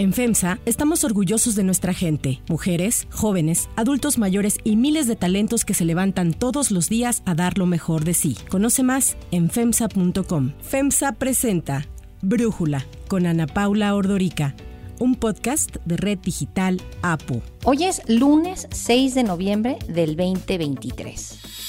En 0.00 0.14
FEMSA 0.14 0.58
estamos 0.64 1.04
orgullosos 1.04 1.54
de 1.56 1.62
nuestra 1.62 1.92
gente, 1.92 2.40
mujeres, 2.48 3.06
jóvenes, 3.10 3.68
adultos 3.76 4.16
mayores 4.16 4.56
y 4.64 4.76
miles 4.76 5.06
de 5.06 5.14
talentos 5.14 5.66
que 5.66 5.74
se 5.74 5.84
levantan 5.84 6.32
todos 6.32 6.70
los 6.70 6.88
días 6.88 7.22
a 7.26 7.34
dar 7.34 7.58
lo 7.58 7.66
mejor 7.66 8.04
de 8.04 8.14
sí. 8.14 8.34
Conoce 8.48 8.82
más 8.82 9.18
en 9.30 9.50
FEMSA.com. 9.50 10.52
FEMSA 10.62 11.12
presenta 11.12 11.86
Brújula 12.22 12.86
con 13.08 13.26
Ana 13.26 13.46
Paula 13.46 13.94
Ordorica, 13.94 14.54
un 14.98 15.16
podcast 15.16 15.76
de 15.84 15.98
Red 15.98 16.20
Digital 16.20 16.80
APU. 17.02 17.42
Hoy 17.64 17.84
es 17.84 18.00
lunes 18.08 18.68
6 18.70 19.14
de 19.14 19.22
noviembre 19.22 19.78
del 19.86 20.16
2023. 20.16 21.59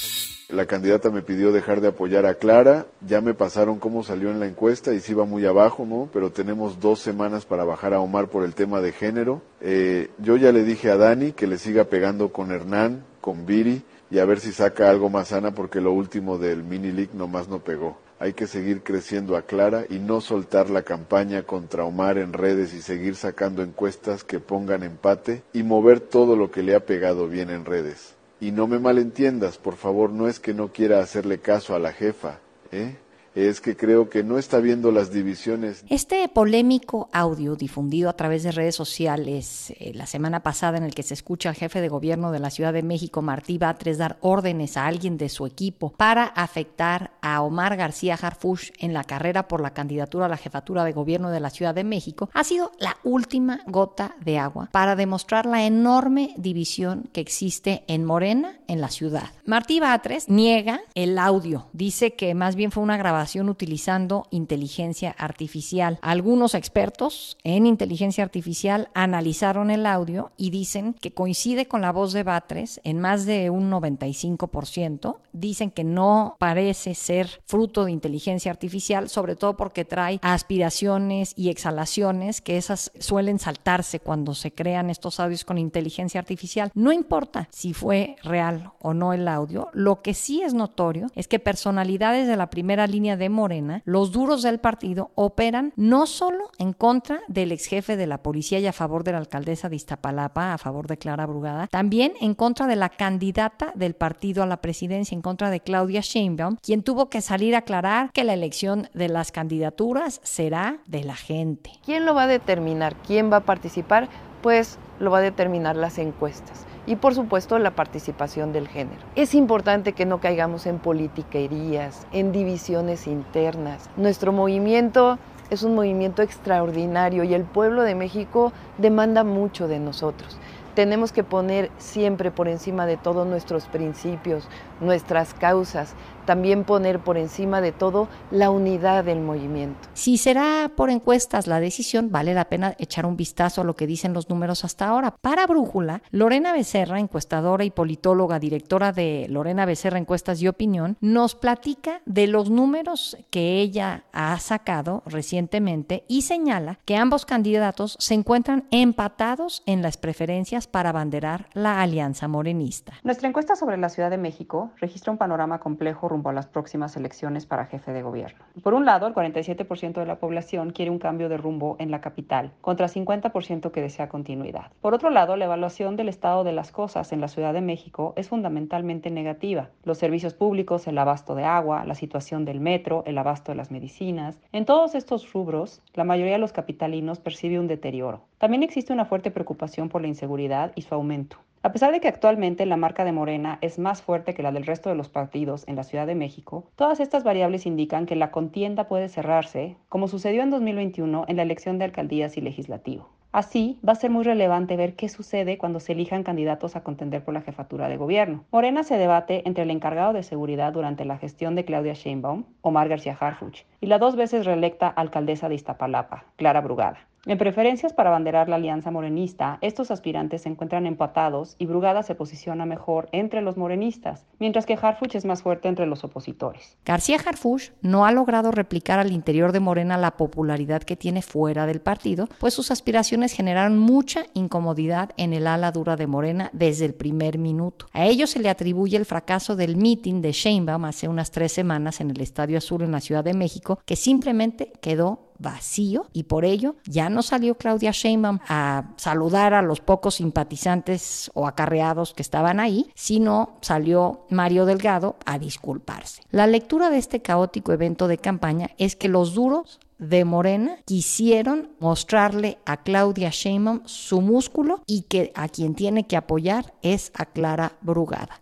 La 0.52 0.66
candidata 0.66 1.10
me 1.10 1.22
pidió 1.22 1.54
dejar 1.54 1.80
de 1.80 1.88
apoyar 1.88 2.26
a 2.26 2.34
Clara, 2.34 2.86
ya 3.08 3.22
me 3.22 3.34
pasaron 3.34 3.80
cómo 3.80 4.04
salió 4.04 4.32
en 4.32 4.42
la 4.42 4.48
encuesta 4.48 4.94
y 4.94 5.00
si 5.00 5.14
iba 5.14 5.24
muy 5.24 5.46
abajo, 5.46 5.86
¿no? 5.86 6.10
Pero 6.12 6.32
tenemos 6.32 6.82
dos 6.82 7.00
semanas 7.00 7.46
para 7.46 7.64
bajar 7.64 7.94
a 7.94 8.02
Omar 8.02 8.28
por 8.28 8.44
el 8.44 8.54
tema 8.54 8.82
de 8.82 8.92
género. 8.92 9.42
Eh, 9.62 10.10
yo 10.18 10.36
ya 10.36 10.52
le 10.52 10.66
dije 10.66 10.92
a 10.92 10.98
Dani 10.98 11.32
que 11.32 11.48
le 11.48 11.58
siga 11.58 11.86
pegando 11.86 12.34
con 12.34 12.52
Hernán, 12.52 13.06
con 13.22 13.46
Viri 13.46 13.84
y 14.10 14.20
a 14.20 14.26
ver 14.26 14.42
si 14.42 14.52
saca 14.52 14.90
algo 14.90 15.10
más 15.10 15.30
sana 15.30 15.56
porque 15.56 15.80
lo 15.80 15.94
último 15.94 16.38
del 16.38 16.64
mini 16.64 16.92
league 16.92 17.14
nomás 17.14 17.48
no 17.48 17.60
pegó. 17.60 17.98
Hay 18.20 18.34
que 18.34 18.46
seguir 18.46 18.84
creciendo 18.84 19.38
a 19.38 19.44
Clara 19.44 19.86
y 19.90 20.00
no 20.00 20.20
soltar 20.20 20.70
la 20.70 20.82
campaña 20.82 21.44
contra 21.44 21.86
Omar 21.86 22.18
en 22.18 22.34
redes 22.34 22.74
y 22.74 22.82
seguir 22.82 23.16
sacando 23.16 23.64
encuestas 23.64 24.26
que 24.26 24.42
pongan 24.42 24.84
empate 24.84 25.44
y 25.54 25.64
mover 25.64 26.02
todo 26.02 26.36
lo 26.36 26.52
que 26.52 26.62
le 26.62 26.76
ha 26.76 26.86
pegado 26.86 27.30
bien 27.30 27.50
en 27.50 27.64
redes. 27.64 28.16
Y 28.42 28.52
no 28.52 28.68
me 28.68 28.80
malentiendas, 28.80 29.58
por 29.60 29.76
favor, 29.76 30.10
no 30.10 30.28
es 30.28 30.40
que 30.40 30.54
no 30.54 30.70
quiera 30.70 31.00
hacerle 31.00 31.38
caso 31.40 31.76
a 31.76 31.80
la 31.80 31.94
jefa, 31.94 32.40
¿eh? 32.72 32.96
es 33.36 33.62
que 33.62 33.78
creo 33.78 34.10
que 34.10 34.24
no 34.24 34.38
está 34.38 34.60
viendo 34.60 34.92
las 34.92 35.12
divisiones. 35.12 35.86
Este 35.90 36.28
polémico 36.28 37.08
audio 37.14 37.56
difundido 37.56 38.10
a 38.10 38.14
través 38.14 38.44
de 38.44 38.52
redes 38.52 38.76
sociales 38.76 39.72
eh, 39.80 39.94
la 39.94 40.06
semana 40.06 40.44
pasada 40.44 40.78
en 40.78 40.84
el 40.84 40.94
que 40.94 41.04
se 41.04 41.14
escucha 41.14 41.50
al 41.50 41.56
jefe 41.56 41.82
de 41.82 41.88
gobierno 41.88 42.32
de 42.32 42.40
la 42.40 42.50
Ciudad 42.50 42.74
de 42.74 42.84
México, 42.84 43.22
Martí 43.22 43.58
Batres, 43.58 43.98
dar 43.98 44.18
órdenes 44.22 44.76
a 44.76 44.88
alguien 44.88 45.18
de 45.18 45.30
su 45.30 45.46
equipo 45.46 45.92
para 45.92 46.26
afectar 46.26 47.12
a 47.22 47.42
Omar 47.42 47.78
García 47.78 48.18
Harfush 48.20 48.72
en 48.80 48.94
la 48.94 49.04
carrera 49.04 49.48
por 49.48 49.62
la 49.62 49.74
candidatura 49.74 50.26
a 50.26 50.30
la 50.30 50.38
jefatura 50.38 50.84
de 50.84 50.92
gobierno 50.92 51.30
de 51.30 51.40
la 51.40 51.50
Ciudad 51.50 51.76
de 51.76 51.84
México, 51.84 52.30
ha 52.34 52.44
sido 52.44 52.72
la 52.80 52.98
última 53.04 53.62
gota 53.68 54.16
de 54.24 54.40
agua 54.40 54.70
para 54.72 54.96
demostrar 54.96 55.46
la 55.46 55.66
enorme 55.66 56.34
división 56.38 57.10
que 57.14 57.22
existe 57.22 57.84
en 57.88 58.06
Morena 58.06 58.60
en 58.68 58.82
la 58.82 58.90
ciudad. 58.90 59.30
Martí 59.46 59.80
Batres 59.80 60.30
niega 60.30 60.82
el 60.96 61.20
audio, 61.20 61.68
dice 61.74 62.14
que 62.14 62.34
más 62.34 62.56
bien 62.56 62.72
fue 62.72 62.84
una 62.84 62.98
grabación 62.98 63.50
utilizando 63.50 64.28
inteligencia 64.32 65.16
artificial. 65.18 66.00
Algunos 66.02 66.56
expertos 66.56 67.38
en 67.44 67.66
inteligencia 67.66 68.24
artificial 68.24 68.90
analizaron 68.94 69.70
el 69.70 69.86
audio 69.86 70.32
y 70.38 70.50
dicen 70.50 70.96
que 71.00 71.14
coincide 71.14 71.68
con 71.68 71.82
la 71.82 71.92
voz 71.92 72.14
de 72.14 72.24
Batres 72.24 72.82
en 72.84 73.00
más 73.00 73.26
de 73.26 73.50
un 73.50 73.70
95%. 73.70 75.18
Dicen 75.34 75.72
que 75.72 75.84
no 75.84 76.36
parece 76.40 76.96
ser 76.96 77.11
fruto 77.46 77.86
de 77.86 77.92
inteligencia 77.92 78.52
artificial, 78.52 79.10
sobre 79.10 79.36
todo 79.36 79.58
porque 79.58 79.86
trae 79.86 80.20
aspiraciones 80.22 81.34
y 81.36 81.50
exhalaciones 81.50 82.42
que 82.42 82.58
esas 82.58 82.92
suelen 83.00 83.40
saltarse 83.40 84.00
cuando 84.00 84.34
se 84.34 84.52
crean 84.52 84.90
estos 84.90 85.20
audios 85.20 85.46
con 85.46 85.58
inteligencia 85.58 86.20
artificial. 86.20 86.72
No 86.74 86.92
importa 86.92 87.48
si 87.52 87.74
fue 87.74 88.16
real 88.24 88.72
o 88.82 88.94
no 88.94 89.14
el 89.14 89.28
audio, 89.28 89.70
lo 89.74 90.02
que 90.02 90.14
sí 90.14 90.42
es 90.42 90.54
notorio 90.54 91.08
es 91.16 91.28
que 91.28 91.40
personalidades 91.40 92.28
de 92.28 92.38
la 92.38 92.50
primera 92.50 92.88
línea 92.88 93.18
de 93.18 93.30
Morena, 93.30 93.82
los 93.86 94.12
duros 94.12 94.42
del 94.42 94.60
partido 94.60 95.12
operan 95.16 95.74
no 95.76 96.06
solo 96.06 96.52
en 96.58 96.74
contra 96.74 97.22
del 97.28 97.52
ex 97.52 97.66
jefe 97.66 97.98
de 97.98 98.08
la 98.08 98.24
policía 98.24 98.60
y 98.60 98.68
a 98.68 98.74
favor 98.74 99.04
de 99.04 99.12
la 99.12 99.18
alcaldesa 99.18 99.70
de 99.70 99.76
Iztapalapa, 99.76 100.54
a 100.54 100.58
favor 100.58 100.88
de 100.88 100.98
Clara 100.98 101.26
Brugada, 101.26 101.68
también 101.68 102.14
en 102.22 102.36
contra 102.36 102.68
de 102.68 102.76
la 102.76 102.90
candidata 102.90 103.72
del 103.76 103.96
partido 103.96 104.44
a 104.44 104.46
la 104.46 104.62
presidencia, 104.62 105.16
en 105.16 105.22
contra 105.22 105.50
de 105.50 105.60
Claudia 105.60 106.02
Sheinbaum, 106.02 106.58
quien 106.62 106.84
tuvo 106.84 107.01
que 107.10 107.22
salir 107.22 107.56
a 107.56 107.60
aclarar 107.60 108.12
que 108.12 108.24
la 108.24 108.34
elección 108.34 108.90
de 108.94 109.10
las 109.10 109.32
candidaturas 109.32 110.22
será 110.24 110.80
de 110.88 111.04
la 111.04 111.16
gente. 111.16 111.72
¿Quién 111.86 112.06
lo 112.06 112.16
va 112.16 112.24
a 112.24 112.28
determinar? 112.28 112.96
¿Quién 113.08 113.32
va 113.32 113.38
a 113.38 113.46
participar? 113.46 114.10
Pues 114.42 114.78
lo 115.00 115.12
va 115.12 115.20
a 115.20 115.22
determinar 115.22 115.76
las 115.76 115.98
encuestas 115.98 116.66
y 116.86 116.96
por 116.96 117.14
supuesto 117.14 117.60
la 117.60 117.72
participación 117.72 118.54
del 118.54 118.68
género. 118.68 119.02
Es 119.16 119.36
importante 119.36 119.94
que 119.94 120.06
no 120.06 120.20
caigamos 120.20 120.66
en 120.66 120.80
politiquerías, 120.80 122.08
en 122.12 122.32
divisiones 122.32 123.08
internas. 123.08 123.90
Nuestro 123.98 124.32
movimiento 124.32 125.20
es 125.50 125.64
un 125.64 125.76
movimiento 125.76 126.22
extraordinario 126.22 127.24
y 127.24 127.34
el 127.34 127.44
pueblo 127.44 127.84
de 127.84 127.96
México 127.96 128.54
demanda 128.78 129.24
mucho 129.24 129.68
de 129.68 129.80
nosotros. 129.80 130.38
Tenemos 130.76 131.12
que 131.12 131.26
poner 131.26 131.70
siempre 131.78 132.32
por 132.32 132.48
encima 132.48 132.86
de 132.86 132.96
todo 132.96 133.26
nuestros 133.26 133.66
principios, 133.66 134.48
nuestras 134.82 135.34
causas, 135.34 135.96
también 136.26 136.64
poner 136.64 137.00
por 137.00 137.18
encima 137.18 137.62
de 137.62 137.72
todo 137.72 138.08
la 138.30 138.50
unidad 138.50 139.04
del 139.04 139.20
movimiento. 139.20 139.80
Si 139.94 140.18
será 140.18 140.72
por 140.76 140.90
encuestas 140.90 141.48
la 141.48 141.60
decisión, 141.60 142.12
vale 142.12 142.34
la 142.34 142.46
pena 142.46 142.76
echar 142.78 143.06
un 143.06 143.18
vistazo 143.18 143.62
a 143.62 143.64
lo 143.64 143.76
que 143.76 143.88
dicen 143.88 144.14
los 144.14 144.30
números 144.30 144.64
hasta 144.64 144.88
ahora. 144.88 145.16
Para 145.22 145.48
Brújula, 145.48 146.02
Lorena 146.12 146.54
Becerra, 146.54 147.00
encuestadora 147.00 147.64
y 147.64 147.72
politóloga, 147.72 148.40
directora 148.40 148.92
de 148.92 149.28
Lorena 149.30 149.66
Becerra 149.66 149.98
Encuestas 149.98 150.42
y 150.42 150.48
Opinión, 150.48 150.98
nos 151.02 151.36
platica 151.36 152.02
de 152.06 152.28
los 152.28 152.50
números 152.50 153.18
que 153.30 153.60
ella 153.60 154.06
ha 154.14 154.38
sacado 154.40 155.04
recientemente 155.06 156.06
y 156.08 156.24
señala 156.24 156.80
que 156.86 156.96
ambos 156.96 157.26
candidatos 157.26 157.96
se 158.00 158.14
encuentran 158.14 158.66
empatados 158.72 159.64
en 159.66 159.82
las 159.82 159.98
preferencias 159.98 160.68
para 160.68 160.90
abanderar 160.90 161.50
la 161.54 161.82
alianza 161.82 162.28
morenista. 162.28 162.94
Nuestra 163.04 163.28
encuesta 163.28 163.56
sobre 163.56 163.78
la 163.78 163.90
Ciudad 163.90 164.10
de 164.10 164.18
México 164.18 164.71
registra 164.80 165.12
un 165.12 165.18
panorama 165.18 165.60
complejo 165.60 166.08
rumbo 166.08 166.30
a 166.30 166.34
las 166.34 166.48
próximas 166.48 166.96
elecciones 166.96 167.46
para 167.46 167.66
jefe 167.66 167.92
de 167.92 168.02
gobierno. 168.02 168.40
Por 168.64 168.74
un 168.74 168.86
lado, 168.86 169.08
el 169.08 169.14
47% 169.14 169.94
de 169.94 170.06
la 170.06 170.20
población 170.20 170.72
quiere 170.72 170.92
un 170.92 171.00
cambio 171.00 171.30
de 171.30 171.38
rumbo 171.38 171.76
en 171.80 171.92
la 171.92 172.02
capital, 172.02 172.52
contra 172.62 172.88
50% 172.88 173.72
que 173.72 173.82
desea 173.82 174.10
continuidad. 174.10 174.72
Por 174.82 174.94
otro 174.94 175.10
lado, 175.10 175.36
la 175.36 175.46
evaluación 175.46 175.96
del 175.96 176.10
estado 176.10 176.44
de 176.44 176.54
las 176.54 176.72
cosas 176.72 177.12
en 177.12 177.22
la 177.22 177.28
Ciudad 177.28 177.54
de 177.54 177.62
México 177.62 178.14
es 178.16 178.30
fundamentalmente 178.30 179.12
negativa. 179.12 179.70
Los 179.84 179.98
servicios 179.98 180.34
públicos, 180.34 180.88
el 180.88 180.98
abasto 180.98 181.36
de 181.36 181.44
agua, 181.44 181.86
la 181.86 181.96
situación 181.96 182.46
del 182.46 182.60
metro, 182.60 183.04
el 183.06 183.18
abasto 183.18 183.52
de 183.52 183.58
las 183.58 183.72
medicinas, 183.72 184.40
en 184.52 184.66
todos 184.66 184.96
estos 184.96 185.32
rubros, 185.34 185.82
la 185.94 186.04
mayoría 186.04 186.34
de 186.34 186.40
los 186.40 186.54
capitalinos 186.54 187.20
percibe 187.20 187.60
un 187.60 187.68
deterioro. 187.68 188.22
También 188.38 188.64
existe 188.64 188.94
una 188.94 189.06
fuerte 189.06 189.32
preocupación 189.32 189.90
por 189.90 190.02
la 190.02 190.08
inseguridad 190.08 190.72
y 190.76 190.82
su 190.82 190.96
aumento. 190.96 191.38
A 191.64 191.72
pesar 191.72 191.92
de 191.92 192.00
que 192.00 192.08
actualmente 192.08 192.66
la 192.66 192.76
marca 192.76 193.06
de 193.06 193.12
Morena 193.12 193.60
es 193.62 193.78
más 193.78 194.02
fuerte 194.02 194.34
que 194.34 194.42
la 194.42 194.52
del 194.52 194.66
resto 194.66 194.90
de 194.90 194.96
los 194.96 195.10
partidos 195.10 195.64
en 195.68 195.76
la 195.76 195.84
Ciudad 195.84 196.08
de 196.08 196.16
México, 196.16 196.66
todas 196.76 197.00
estas 197.00 197.24
variables 197.24 197.68
indican 197.68 198.08
que 198.08 198.16
la 198.16 198.32
contienda 198.32 198.88
puede 198.88 199.10
cerrarse, 199.10 199.78
como 199.88 200.08
sucedió 200.08 200.42
en 200.42 200.50
2021 200.50 201.26
en 201.28 201.36
la 201.36 201.44
elección 201.44 201.78
de 201.78 201.86
alcaldías 201.86 202.36
y 202.36 202.42
legislativo. 202.42 203.10
Así, 203.32 203.80
va 203.88 203.94
a 203.94 203.96
ser 203.96 204.10
muy 204.10 204.24
relevante 204.24 204.76
ver 204.76 204.96
qué 204.96 205.08
sucede 205.08 205.60
cuando 205.60 205.80
se 205.80 205.92
elijan 205.94 206.24
candidatos 206.24 206.76
a 206.76 206.84
contender 206.84 207.24
por 207.24 207.36
la 207.36 207.42
jefatura 207.42 207.90
de 207.90 207.98
gobierno. 207.98 208.44
Morena 208.52 208.84
se 208.84 208.98
debate 208.98 209.48
entre 209.48 209.64
el 209.64 209.70
encargado 209.70 210.14
de 210.14 210.24
seguridad 210.24 210.74
durante 210.74 211.06
la 211.06 211.20
gestión 211.20 211.54
de 211.54 211.64
Claudia 211.64 211.94
Sheinbaum, 211.94 212.44
Omar 212.62 212.90
García 212.90 213.16
Harfuch, 213.18 213.66
y 213.80 213.86
la 213.86 214.00
dos 214.00 214.16
veces 214.16 214.48
reelecta 214.48 214.88
alcaldesa 214.88 215.48
de 215.48 215.56
Iztapalapa, 215.56 216.26
Clara 216.38 216.60
Brugada. 216.60 217.08
En 217.28 217.38
preferencias 217.38 217.94
para 217.94 218.10
abanderar 218.10 218.50
la 218.50 218.56
alianza 218.56 218.90
morenista, 218.90 219.60
estos 219.62 219.92
aspirantes 219.92 220.42
se 220.42 220.50
encuentran 220.50 220.88
empatados 220.88 221.56
y 221.60 221.68
Brugada 221.68 222.02
se 222.02 222.16
posiciona 222.16 222.66
mejor 222.66 223.10
entre 223.12 223.44
los 223.44 223.58
morenistas, 223.58 224.26
mientras 224.40 224.66
que 224.66 224.74
Harfuch 224.74 225.14
es 225.14 225.24
más 225.24 225.44
fuerte 225.44 225.68
entre 225.68 225.86
los 225.86 226.04
opositores. 226.04 226.80
García 226.84 227.18
Harfuch 227.24 227.74
no 227.84 228.08
ha 228.08 228.12
logrado 228.12 228.50
replicar 228.52 228.98
al 228.98 229.12
interior 229.12 229.52
de 229.52 229.60
Morena 229.60 230.00
la 230.00 230.18
popularidad 230.18 230.82
que 230.82 230.96
tiene 230.96 231.22
fuera 231.22 231.68
del 231.68 231.80
partido, 231.80 232.28
pues 232.40 232.56
sus 232.56 232.72
aspiraciones 232.72 233.34
generaron 233.34 233.78
mucha 233.78 234.24
incomodidad 234.34 235.12
en 235.18 235.34
el 235.34 235.46
ala 235.46 235.72
dura 235.72 235.98
de 235.98 236.08
Morena 236.08 236.50
desde 236.54 236.86
el 236.86 236.96
primer 236.96 237.38
minuto. 237.38 237.86
A 237.94 238.08
ello 238.08 238.26
se 238.26 238.40
le 238.40 238.50
atribuye 238.50 238.98
el 238.98 239.06
fracaso 239.06 239.56
del 239.56 239.78
meeting 239.78 240.22
de 240.22 240.32
Sheinbaum 240.32 240.86
hace 240.86 241.08
unas 241.08 241.30
tres 241.30 241.52
semanas 241.52 242.02
en 242.02 242.10
el 242.10 242.20
Estadio 242.20 242.58
Azul 242.58 242.82
en 242.82 242.94
la 242.94 243.00
Ciudad 243.00 243.24
de 243.24 243.36
México, 243.36 243.80
que 243.86 243.96
simplemente 243.96 244.74
quedó 244.82 245.31
vacío 245.42 246.08
y 246.14 246.24
por 246.24 246.46
ello 246.46 246.76
ya 246.86 247.10
no 247.10 247.22
salió 247.22 247.56
Claudia 247.56 247.92
Sheinbaum 247.92 248.40
a 248.48 248.94
saludar 248.98 249.54
a 249.54 249.62
los 249.62 249.82
pocos 249.82 250.16
simpatizantes 250.16 251.32
o 251.34 251.48
acarreados 251.48 252.14
que 252.14 252.22
estaban 252.22 252.60
ahí, 252.60 252.92
sino 252.96 253.58
salió 253.62 254.26
Mario 254.30 254.66
Delgado 254.66 255.16
a 255.26 255.40
disculparse. 255.40 256.22
La 256.32 256.48
lectura 256.48 256.90
de 256.90 256.98
este 256.98 257.22
caótico 257.22 257.74
evento 257.74 258.08
de 258.08 258.18
campaña 258.18 258.72
es 258.78 258.96
que 258.96 259.10
los 259.10 259.34
duros 259.34 259.80
de 260.02 260.26
Morena 260.26 260.78
quisieron 260.86 261.70
mostrarle 261.80 262.58
a 262.66 262.78
Claudia 262.78 263.30
Sheinbaum 263.30 263.82
su 263.86 264.22
músculo 264.22 264.82
y 264.88 265.04
que 265.04 265.32
a 265.36 265.48
quien 265.48 265.76
tiene 265.76 266.08
que 266.08 266.18
apoyar 266.18 266.74
es 266.82 267.12
a 267.16 267.26
Clara 267.26 267.74
Brugada. 267.82 268.42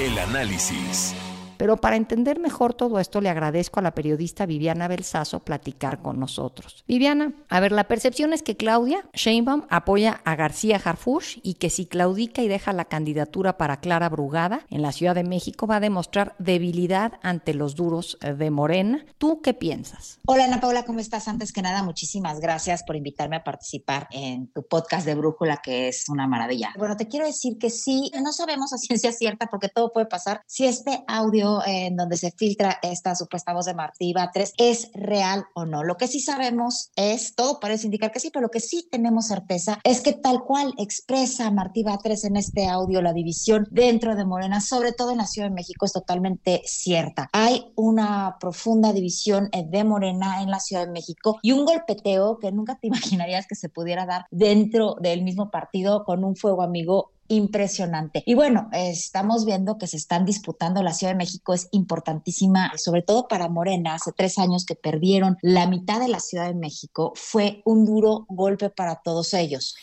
El 0.00 0.18
análisis. 0.18 1.14
Pero 1.62 1.76
para 1.76 1.94
entender 1.94 2.40
mejor 2.40 2.74
todo 2.74 2.98
esto, 2.98 3.20
le 3.20 3.28
agradezco 3.28 3.78
a 3.78 3.84
la 3.84 3.94
periodista 3.94 4.46
Viviana 4.46 4.88
Belsazo 4.88 5.44
platicar 5.44 6.02
con 6.02 6.18
nosotros. 6.18 6.82
Viviana, 6.88 7.34
a 7.48 7.60
ver, 7.60 7.70
la 7.70 7.86
percepción 7.86 8.32
es 8.32 8.42
que 8.42 8.56
Claudia 8.56 9.08
Sheinbaum 9.14 9.66
apoya 9.70 10.22
a 10.24 10.34
García 10.34 10.82
Harfush 10.84 11.38
y 11.44 11.54
que 11.54 11.70
si 11.70 11.86
claudica 11.86 12.42
y 12.42 12.48
deja 12.48 12.72
la 12.72 12.86
candidatura 12.86 13.58
para 13.58 13.76
Clara 13.76 14.08
Brugada 14.08 14.66
en 14.70 14.82
la 14.82 14.90
Ciudad 14.90 15.14
de 15.14 15.22
México 15.22 15.68
va 15.68 15.76
a 15.76 15.80
demostrar 15.80 16.34
debilidad 16.40 17.12
ante 17.22 17.54
los 17.54 17.76
duros 17.76 18.18
de 18.20 18.50
Morena. 18.50 19.06
¿Tú 19.18 19.40
qué 19.40 19.54
piensas? 19.54 20.18
Hola 20.26 20.46
Ana 20.46 20.60
Paula, 20.60 20.84
¿cómo 20.84 20.98
estás? 20.98 21.28
Antes 21.28 21.52
que 21.52 21.62
nada, 21.62 21.84
muchísimas 21.84 22.40
gracias 22.40 22.82
por 22.82 22.96
invitarme 22.96 23.36
a 23.36 23.44
participar 23.44 24.08
en 24.10 24.48
tu 24.48 24.66
podcast 24.66 25.06
de 25.06 25.14
Brújula, 25.14 25.58
que 25.62 25.86
es 25.86 26.08
una 26.08 26.26
maravilla. 26.26 26.74
Bueno, 26.76 26.96
te 26.96 27.06
quiero 27.06 27.24
decir 27.24 27.56
que 27.56 27.70
sí, 27.70 28.10
no 28.20 28.32
sabemos 28.32 28.72
a 28.72 28.78
ciencia 28.78 29.12
cierta 29.12 29.46
porque 29.46 29.68
todo 29.68 29.92
puede 29.92 30.06
pasar. 30.06 30.42
Si 30.48 30.66
este 30.66 31.04
audio 31.06 31.51
en 31.66 31.96
donde 31.96 32.16
se 32.16 32.30
filtra 32.30 32.78
esta 32.82 33.14
supuesta 33.14 33.52
voz 33.52 33.66
de 33.66 33.74
Martí 33.74 34.12
Batres 34.12 34.54
es 34.56 34.90
real 34.94 35.44
o 35.54 35.64
no. 35.64 35.84
Lo 35.84 35.96
que 35.96 36.08
sí 36.08 36.20
sabemos 36.20 36.90
es, 36.96 37.34
todo 37.34 37.60
parece 37.60 37.86
indicar 37.86 38.12
que 38.12 38.20
sí, 38.20 38.30
pero 38.32 38.42
lo 38.42 38.50
que 38.50 38.60
sí 38.60 38.88
tenemos 38.90 39.26
certeza 39.26 39.78
es 39.84 40.00
que 40.00 40.12
tal 40.12 40.44
cual 40.44 40.74
expresa 40.78 41.50
Martí 41.50 41.82
Batres 41.82 42.24
en 42.24 42.36
este 42.36 42.66
audio 42.66 43.02
la 43.02 43.12
división 43.12 43.66
dentro 43.70 44.16
de 44.16 44.24
Morena, 44.24 44.60
sobre 44.60 44.92
todo 44.92 45.10
en 45.10 45.18
la 45.18 45.26
Ciudad 45.26 45.48
de 45.48 45.54
México, 45.54 45.86
es 45.86 45.92
totalmente 45.92 46.62
cierta. 46.64 47.28
Hay 47.32 47.72
una 47.76 48.36
profunda 48.40 48.92
división 48.92 49.50
de 49.52 49.84
Morena 49.84 50.42
en 50.42 50.50
la 50.50 50.60
Ciudad 50.60 50.86
de 50.86 50.92
México 50.92 51.38
y 51.42 51.52
un 51.52 51.64
golpeteo 51.64 52.38
que 52.38 52.52
nunca 52.52 52.78
te 52.78 52.86
imaginarías 52.88 53.46
que 53.46 53.54
se 53.54 53.68
pudiera 53.68 54.06
dar 54.06 54.26
dentro 54.30 54.96
del 55.00 55.22
mismo 55.22 55.50
partido 55.50 56.04
con 56.04 56.24
un 56.24 56.36
fuego 56.36 56.62
amigo 56.62 57.12
impresionante. 57.32 58.22
Y 58.26 58.34
bueno, 58.34 58.68
estamos 58.72 59.44
viendo 59.44 59.78
que 59.78 59.86
se 59.86 59.96
están 59.96 60.24
disputando 60.24 60.82
la 60.82 60.92
Ciudad 60.92 61.12
de 61.12 61.18
México, 61.18 61.54
es 61.54 61.68
importantísima, 61.72 62.72
sobre 62.76 63.02
todo 63.02 63.26
para 63.26 63.48
Morena, 63.48 63.94
hace 63.94 64.12
tres 64.12 64.38
años 64.38 64.64
que 64.66 64.74
perdieron 64.74 65.38
la 65.42 65.66
mitad 65.66 66.00
de 66.00 66.08
la 66.08 66.20
Ciudad 66.20 66.46
de 66.46 66.54
México, 66.54 67.12
fue 67.16 67.62
un 67.64 67.86
duro 67.86 68.26
golpe 68.28 68.70
para 68.70 68.96
todos 68.96 69.34
ellos. 69.34 69.74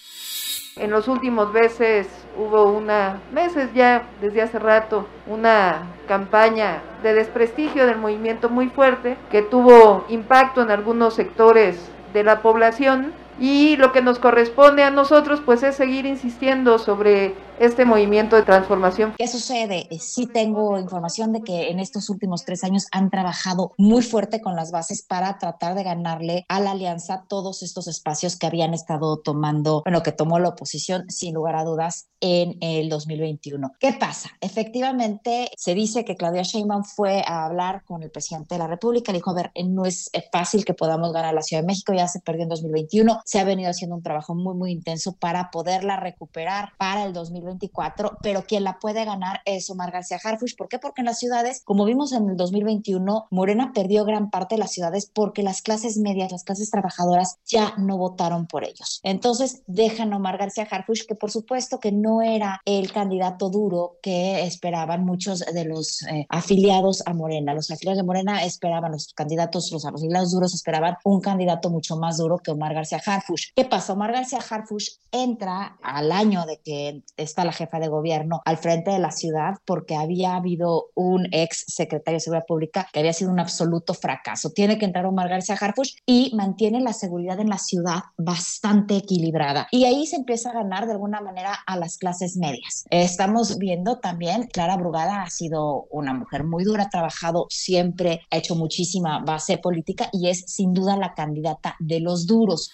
En 0.75 0.91
los 0.91 1.07
últimos 1.07 1.51
meses 1.51 2.07
hubo 2.37 2.71
una, 2.71 3.21
meses 3.33 3.69
ya 3.73 4.07
desde 4.21 4.41
hace 4.41 4.59
rato, 4.59 5.07
una 5.27 5.95
campaña 6.07 6.81
de 7.03 7.13
desprestigio 7.13 7.85
del 7.85 7.97
movimiento 7.97 8.49
muy 8.49 8.69
fuerte 8.69 9.17
que 9.31 9.41
tuvo 9.41 10.05
impacto 10.07 10.61
en 10.61 10.71
algunos 10.71 11.15
sectores 11.15 11.77
de 12.13 12.23
la 12.23 12.41
población 12.41 13.13
y 13.39 13.77
lo 13.77 13.91
que 13.91 14.01
nos 14.01 14.19
corresponde 14.19 14.83
a 14.83 14.91
nosotros 14.91 15.41
pues 15.45 15.63
es 15.63 15.75
seguir 15.75 16.05
insistiendo 16.05 16.77
sobre 16.77 17.33
este 17.59 17.85
movimiento 17.85 18.35
de 18.35 18.43
transformación. 18.43 19.13
¿Qué 19.17 19.27
sucede? 19.27 19.87
Eh, 19.89 19.99
sí 19.99 20.27
tengo 20.27 20.77
información 20.79 21.33
de 21.33 21.41
que 21.41 21.69
en 21.69 21.79
estos 21.79 22.09
últimos 22.09 22.45
tres 22.45 22.63
años 22.63 22.87
han 22.91 23.09
trabajado 23.09 23.73
muy 23.77 24.01
fuerte 24.01 24.41
con 24.41 24.55
las 24.55 24.71
bases 24.71 25.03
para 25.03 25.37
tratar 25.37 25.75
de 25.75 25.83
ganarle 25.83 26.45
a 26.47 26.59
la 26.59 26.71
alianza 26.71 27.25
todos 27.27 27.63
estos 27.63 27.87
espacios 27.87 28.37
que 28.37 28.47
habían 28.47 28.73
estado 28.73 29.19
tomando, 29.19 29.81
bueno, 29.83 30.03
que 30.03 30.11
tomó 30.11 30.39
la 30.39 30.49
oposición 30.49 31.09
sin 31.09 31.33
lugar 31.33 31.55
a 31.55 31.63
dudas 31.63 32.09
en 32.21 32.57
el 32.61 32.89
2021. 32.89 33.71
¿Qué 33.79 33.93
pasa? 33.93 34.29
Efectivamente, 34.41 35.49
se 35.55 35.73
dice 35.73 36.03
que 36.03 36.15
Claudia 36.15 36.43
Sheinbaum 36.43 36.83
fue 36.83 37.23
a 37.25 37.45
hablar 37.45 37.83
con 37.85 38.03
el 38.03 38.11
presidente 38.11 38.55
de 38.55 38.59
la 38.59 38.67
República, 38.67 39.11
le 39.11 39.19
dijo, 39.19 39.31
a 39.31 39.35
ver, 39.35 39.51
no 39.65 39.85
es 39.85 40.09
fácil 40.31 40.65
que 40.65 40.73
podamos 40.73 41.13
ganar 41.13 41.33
la 41.33 41.41
Ciudad 41.41 41.63
de 41.63 41.67
México, 41.67 41.93
ya 41.93 42.07
se 42.07 42.19
perdió 42.19 42.43
en 42.43 42.49
2021, 42.49 43.21
se 43.25 43.39
ha 43.39 43.43
venido 43.43 43.69
haciendo 43.69 43.95
un 43.95 44.03
trabajo 44.03 44.35
muy, 44.35 44.55
muy 44.55 44.71
intenso 44.71 45.15
para 45.17 45.51
poderla 45.51 45.97
recuperar 45.97 46.73
para 46.77 47.03
el 47.03 47.13
2024, 47.49 48.17
pero 48.21 48.43
quien 48.43 48.63
la 48.63 48.79
puede 48.79 49.05
ganar 49.05 49.41
es 49.45 49.69
Omar 49.69 49.91
García 49.91 50.19
Harfush. 50.23 50.55
¿Por 50.55 50.67
qué? 50.67 50.79
Porque 50.79 51.01
en 51.01 51.05
las 51.05 51.19
ciudades, 51.19 51.61
como 51.65 51.85
vimos 51.85 52.11
en 52.11 52.29
el 52.29 52.37
2021, 52.37 53.27
Morena 53.31 53.71
perdió 53.73 54.05
gran 54.05 54.29
parte 54.29 54.55
de 54.55 54.59
las 54.59 54.71
ciudades 54.71 55.09
porque 55.13 55.43
las 55.43 55.61
clases 55.61 55.97
medias, 55.97 56.31
las 56.31 56.43
clases 56.43 56.69
trabajadoras 56.69 57.37
ya 57.45 57.73
no 57.77 57.97
votaron 57.97 58.47
por 58.47 58.63
ellos. 58.63 58.99
Entonces 59.03 59.63
dejan 59.67 60.13
Omar 60.13 60.37
García 60.37 60.67
Harfush, 60.69 61.05
que 61.05 61.15
por 61.15 61.31
supuesto 61.31 61.79
que 61.79 61.91
no 61.91 62.21
era 62.21 62.61
el 62.65 62.91
candidato 62.91 63.49
duro 63.49 63.97
que 64.01 64.43
esperaban 64.43 65.05
muchos 65.05 65.39
de 65.39 65.65
los 65.65 66.03
eh, 66.03 66.25
afiliados 66.29 67.03
a 67.05 67.13
Morena. 67.13 67.53
Los 67.53 67.71
afiliados 67.71 67.97
de 67.97 68.03
Morena 68.03 68.43
esperaban, 68.43 68.91
los 68.91 69.13
candidatos, 69.13 69.71
los 69.71 69.85
afiliados 69.85 70.31
duros 70.31 70.53
esperaban 70.53 70.97
un 71.03 71.21
candidato 71.21 71.69
mucho 71.69 71.97
más 71.97 72.17
duro 72.17 72.37
que 72.37 72.51
Omar 72.51 72.73
García 72.73 73.01
Harfush 73.05 73.49
¿Qué 73.55 73.65
pasa? 73.65 73.93
Omar 73.93 74.11
García 74.11 74.39
Harfush 74.47 74.89
entra 75.11 75.77
al 75.81 76.11
año 76.11 76.45
de 76.45 76.59
que 76.59 77.03
está 77.17 77.38
la 77.45 77.51
jefa 77.51 77.79
de 77.79 77.87
gobierno 77.87 78.41
al 78.45 78.57
frente 78.57 78.91
de 78.91 78.99
la 78.99 79.11
ciudad 79.11 79.55
porque 79.65 79.95
había 79.95 80.35
habido 80.35 80.87
un 80.95 81.27
ex 81.31 81.65
secretario 81.67 82.17
de 82.17 82.21
Seguridad 82.21 82.45
Pública 82.47 82.87
que 82.91 82.99
había 82.99 83.13
sido 83.13 83.31
un 83.31 83.39
absoluto 83.39 83.93
fracaso. 83.93 84.51
Tiene 84.51 84.77
que 84.77 84.85
entrar 84.85 85.05
Omar 85.05 85.29
García 85.29 85.57
Harfush 85.59 85.95
y 86.05 86.31
mantiene 86.35 86.81
la 86.81 86.93
seguridad 86.93 87.39
en 87.39 87.49
la 87.49 87.57
ciudad 87.57 88.03
bastante 88.17 88.97
equilibrada. 88.97 89.67
Y 89.71 89.85
ahí 89.85 90.05
se 90.07 90.17
empieza 90.17 90.49
a 90.49 90.53
ganar 90.53 90.85
de 90.85 90.93
alguna 90.93 91.21
manera 91.21 91.57
a 91.65 91.77
las 91.77 91.97
clases 91.97 92.37
medias. 92.37 92.85
Estamos 92.89 93.57
viendo 93.57 93.99
también, 93.99 94.47
Clara 94.51 94.77
Brugada 94.77 95.23
ha 95.23 95.29
sido 95.29 95.87
una 95.91 96.13
mujer 96.13 96.43
muy 96.43 96.63
dura, 96.63 96.83
ha 96.83 96.89
trabajado 96.89 97.47
siempre, 97.49 98.21
ha 98.31 98.37
hecho 98.37 98.55
muchísima 98.55 99.23
base 99.23 99.57
política 99.57 100.09
y 100.11 100.29
es 100.29 100.43
sin 100.47 100.73
duda 100.73 100.97
la 100.97 101.13
candidata 101.13 101.75
de 101.79 101.99
los 101.99 102.27
duros. 102.27 102.71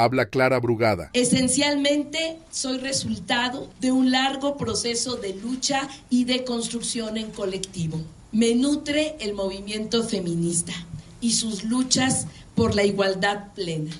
Habla 0.00 0.30
Clara 0.30 0.58
Brugada. 0.60 1.10
Esencialmente 1.12 2.38
soy 2.50 2.78
resultado 2.78 3.68
de 3.80 3.92
un 3.92 4.10
largo 4.10 4.56
proceso 4.56 5.16
de 5.16 5.34
lucha 5.34 5.86
y 6.08 6.24
de 6.24 6.42
construcción 6.42 7.18
en 7.18 7.30
colectivo. 7.30 8.00
Me 8.32 8.54
nutre 8.54 9.16
el 9.20 9.34
movimiento 9.34 10.02
feminista 10.02 10.72
y 11.20 11.32
sus 11.32 11.64
luchas 11.64 12.28
por 12.54 12.74
la 12.74 12.84
igualdad 12.84 13.52
plena. 13.54 13.90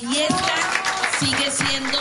Y 0.00 0.06
esta 0.06 0.54
sigue 1.18 1.50
siendo 1.50 1.98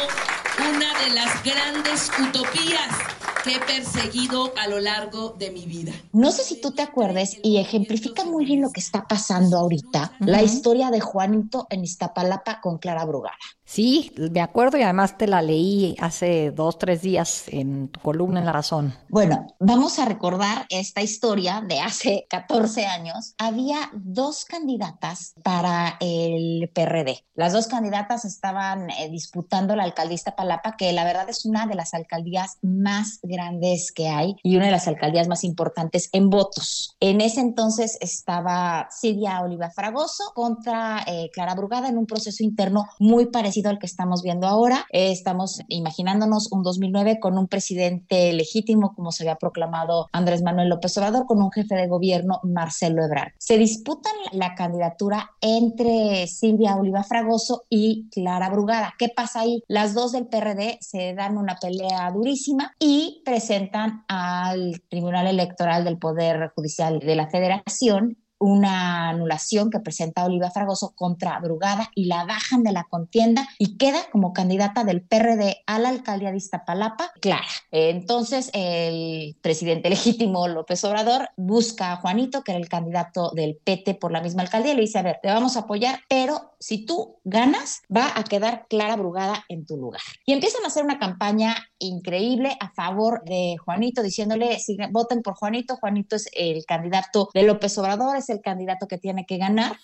una 0.71 0.97
de 1.03 1.09
las 1.13 1.43
grandes 1.43 2.09
utopías 2.25 3.18
que 3.43 3.55
he 3.55 3.59
perseguido 3.59 4.51
a 4.57 4.67
lo 4.67 4.79
largo 4.79 5.35
de 5.37 5.51
mi 5.51 5.65
vida. 5.65 5.93
No 6.11 6.31
sé 6.31 6.43
si 6.43 6.59
tú 6.59 6.71
te 6.71 6.81
acuerdes 6.81 7.37
y 7.43 7.57
ejemplifica 7.57 8.25
muy 8.25 8.45
bien 8.45 8.61
lo 8.61 8.71
que 8.71 8.79
está 8.79 9.07
pasando 9.07 9.57
ahorita, 9.57 10.13
la 10.19 10.43
historia 10.43 10.89
de 10.91 10.99
Juanito 10.99 11.67
en 11.69 11.83
Iztapalapa 11.83 12.61
con 12.61 12.77
Clara 12.77 13.05
Brugada. 13.05 13.37
Sí, 13.69 14.11
me 14.17 14.41
acuerdo 14.41 14.79
y 14.79 14.81
además 14.81 15.15
te 15.15 15.27
la 15.27 15.43
leí 15.43 15.95
hace 15.99 16.49
dos, 16.49 16.79
tres 16.79 17.03
días 17.03 17.43
en 17.49 17.89
tu 17.89 17.99
columna 17.99 18.39
en 18.39 18.47
La 18.47 18.51
Razón. 18.51 18.95
Bueno, 19.09 19.45
vamos 19.59 19.99
a 19.99 20.05
recordar 20.05 20.65
esta 20.69 21.03
historia 21.03 21.61
de 21.61 21.79
hace 21.79 22.25
14 22.31 22.87
años. 22.87 23.35
Había 23.37 23.91
dos 23.93 24.45
candidatas 24.45 25.35
para 25.43 25.97
el 25.99 26.71
PRD. 26.73 27.23
Las 27.35 27.53
dos 27.53 27.67
candidatas 27.67 28.25
estaban 28.25 28.89
eh, 28.89 29.07
disputando 29.11 29.75
la 29.75 29.83
alcaldía 29.83 30.33
Palapa, 30.35 30.75
que 30.75 30.91
la 30.91 31.03
verdad 31.03 31.29
es 31.29 31.45
una 31.45 31.67
de 31.67 31.75
las 31.75 31.93
alcaldías 31.93 32.57
más 32.63 33.19
grandes 33.21 33.91
que 33.91 34.07
hay 34.07 34.35
y 34.41 34.55
una 34.55 34.65
de 34.65 34.71
las 34.71 34.87
alcaldías 34.87 35.27
más 35.27 35.43
importantes 35.43 36.09
en 36.11 36.31
votos. 36.31 36.97
En 36.99 37.21
ese 37.21 37.41
entonces 37.41 37.99
estaba 38.01 38.87
Silvia 38.89 39.41
Oliva 39.41 39.69
Fragoso 39.69 40.31
contra 40.33 41.03
eh, 41.05 41.29
Clara 41.31 41.53
Brugada 41.53 41.87
en 41.87 41.99
un 41.99 42.07
proceso 42.07 42.43
interno 42.43 42.87
muy 42.97 43.27
parecido 43.27 43.58
al 43.67 43.79
que 43.79 43.85
estamos 43.85 44.21
viendo 44.23 44.47
ahora. 44.47 44.85
Eh, 44.91 45.11
estamos 45.11 45.61
imaginándonos 45.67 46.51
un 46.51 46.63
2009 46.63 47.19
con 47.19 47.37
un 47.37 47.47
presidente 47.47 48.31
legítimo, 48.33 48.93
como 48.95 49.11
se 49.11 49.23
había 49.23 49.35
proclamado 49.35 50.07
Andrés 50.13 50.41
Manuel 50.41 50.69
López 50.69 50.95
Obrador, 50.97 51.25
con 51.25 51.41
un 51.41 51.51
jefe 51.51 51.75
de 51.75 51.87
gobierno, 51.87 52.39
Marcelo 52.43 53.03
Ebrard. 53.03 53.33
Se 53.37 53.57
disputan 53.57 54.13
la 54.31 54.55
candidatura 54.55 55.31
entre 55.41 56.27
Silvia 56.27 56.75
Oliva 56.75 57.03
Fragoso 57.03 57.63
y 57.69 58.09
Clara 58.09 58.49
Brugada. 58.49 58.93
¿Qué 58.97 59.09
pasa 59.09 59.41
ahí? 59.41 59.63
Las 59.67 59.93
dos 59.93 60.11
del 60.11 60.27
PRD 60.27 60.77
se 60.81 61.13
dan 61.13 61.37
una 61.37 61.55
pelea 61.55 62.11
durísima 62.11 62.73
y 62.79 63.21
presentan 63.25 64.03
al 64.07 64.81
Tribunal 64.89 65.27
Electoral 65.27 65.83
del 65.83 65.97
Poder 65.97 66.51
Judicial 66.55 66.99
de 66.99 67.15
la 67.15 67.29
Federación 67.29 68.17
una 68.39 69.09
anulación 69.09 69.69
que 69.69 69.79
presenta 69.79 70.25
Oliva 70.25 70.51
Fragoso 70.51 70.93
contra 70.95 71.39
Brugada 71.39 71.91
y 71.93 72.05
la 72.05 72.25
bajan 72.25 72.63
de 72.63 72.71
la 72.71 72.85
contienda 72.85 73.47
y 73.57 73.77
queda 73.77 73.99
como 74.11 74.33
candidata 74.33 74.83
del 74.83 75.01
PRD 75.01 75.57
a 75.67 75.79
la 75.79 75.89
alcaldía 75.89 76.31
de 76.31 76.37
Iztapalapa, 76.37 77.11
Clara. 77.21 77.45
Entonces, 77.71 78.49
el 78.53 79.35
presidente 79.41 79.89
legítimo 79.89 80.47
López 80.47 80.83
Obrador 80.85 81.29
busca 81.37 81.91
a 81.91 81.97
Juanito, 81.97 82.43
que 82.43 82.53
era 82.53 82.59
el 82.59 82.69
candidato 82.69 83.31
del 83.31 83.57
PT 83.57 83.95
por 83.95 84.11
la 84.11 84.21
misma 84.21 84.43
alcaldía, 84.43 84.73
y 84.73 84.75
le 84.75 84.81
dice, 84.81 84.99
a 84.99 85.03
ver, 85.03 85.19
te 85.21 85.29
vamos 85.29 85.57
a 85.57 85.61
apoyar, 85.61 85.99
pero 86.07 86.55
si 86.59 86.85
tú 86.85 87.17
ganas, 87.23 87.81
va 87.95 88.11
a 88.15 88.23
quedar 88.23 88.65
Clara 88.69 88.95
Brugada 88.95 89.45
en 89.49 89.65
tu 89.65 89.77
lugar. 89.77 90.01
Y 90.25 90.33
empiezan 90.33 90.63
a 90.63 90.67
hacer 90.67 90.83
una 90.83 90.99
campaña 90.99 91.55
increíble 91.77 92.57
a 92.59 92.69
favor 92.71 93.23
de 93.25 93.55
Juanito, 93.63 94.01
diciéndole, 94.01 94.59
si 94.59 94.77
voten 94.91 95.21
por 95.21 95.35
Juanito, 95.35 95.77
Juanito 95.77 96.15
es 96.15 96.29
el 96.33 96.65
candidato 96.65 97.29
de 97.33 97.43
López 97.43 97.77
Obrador, 97.77 98.17
es 98.17 98.28
el 98.29 98.41
candidato 98.41 98.87
que 98.87 98.97
tiene 98.97 99.25
que 99.25 99.37
ganar. 99.37 99.79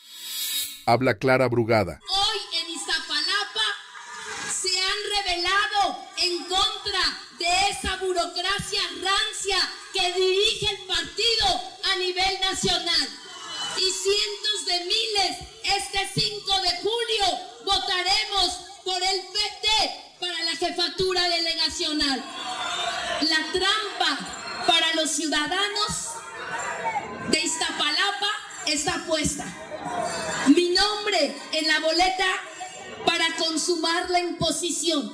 Habla 0.86 1.18
Clara 1.18 1.48
Brugada. 1.48 2.00
Hoy 2.08 2.60
en 2.62 2.70
Iztapalapa 2.70 3.68
se 4.52 4.80
han 4.80 5.25
rebelado 5.25 6.06
en 6.18 6.44
contra 6.46 7.00
de 7.40 7.70
esa 7.72 7.98
burocracia 7.98 8.82
rancia 9.02 9.58
que 9.94 10.14
dirige 10.14 10.70
el 10.70 10.88
partido 10.88 11.75
nacional 12.52 13.10
y 13.78 13.92
cientos 13.92 14.66
de 14.66 14.80
miles 14.86 15.38
este 15.64 16.22
5 16.22 16.62
de 16.62 16.70
julio 16.78 17.25
votaremos 17.66 18.50
por 18.84 19.02
el 19.02 19.22
PT 19.22 20.18
para 20.20 20.44
la 20.44 20.56
jefatura 20.56 21.28
delegacional. 21.28 22.24
La 23.22 23.52
trampa 23.52 24.64
para 24.68 24.94
los 24.96 25.12
ciudadanos 25.12 26.04
está 28.67 29.03
puesta. 29.05 29.45
Mi 30.55 30.69
nombre 30.69 31.36
en 31.51 31.67
la 31.67 31.79
boleta 31.79 32.25
para 33.05 33.25
consumar 33.38 34.10
la 34.10 34.19
imposición. 34.19 35.12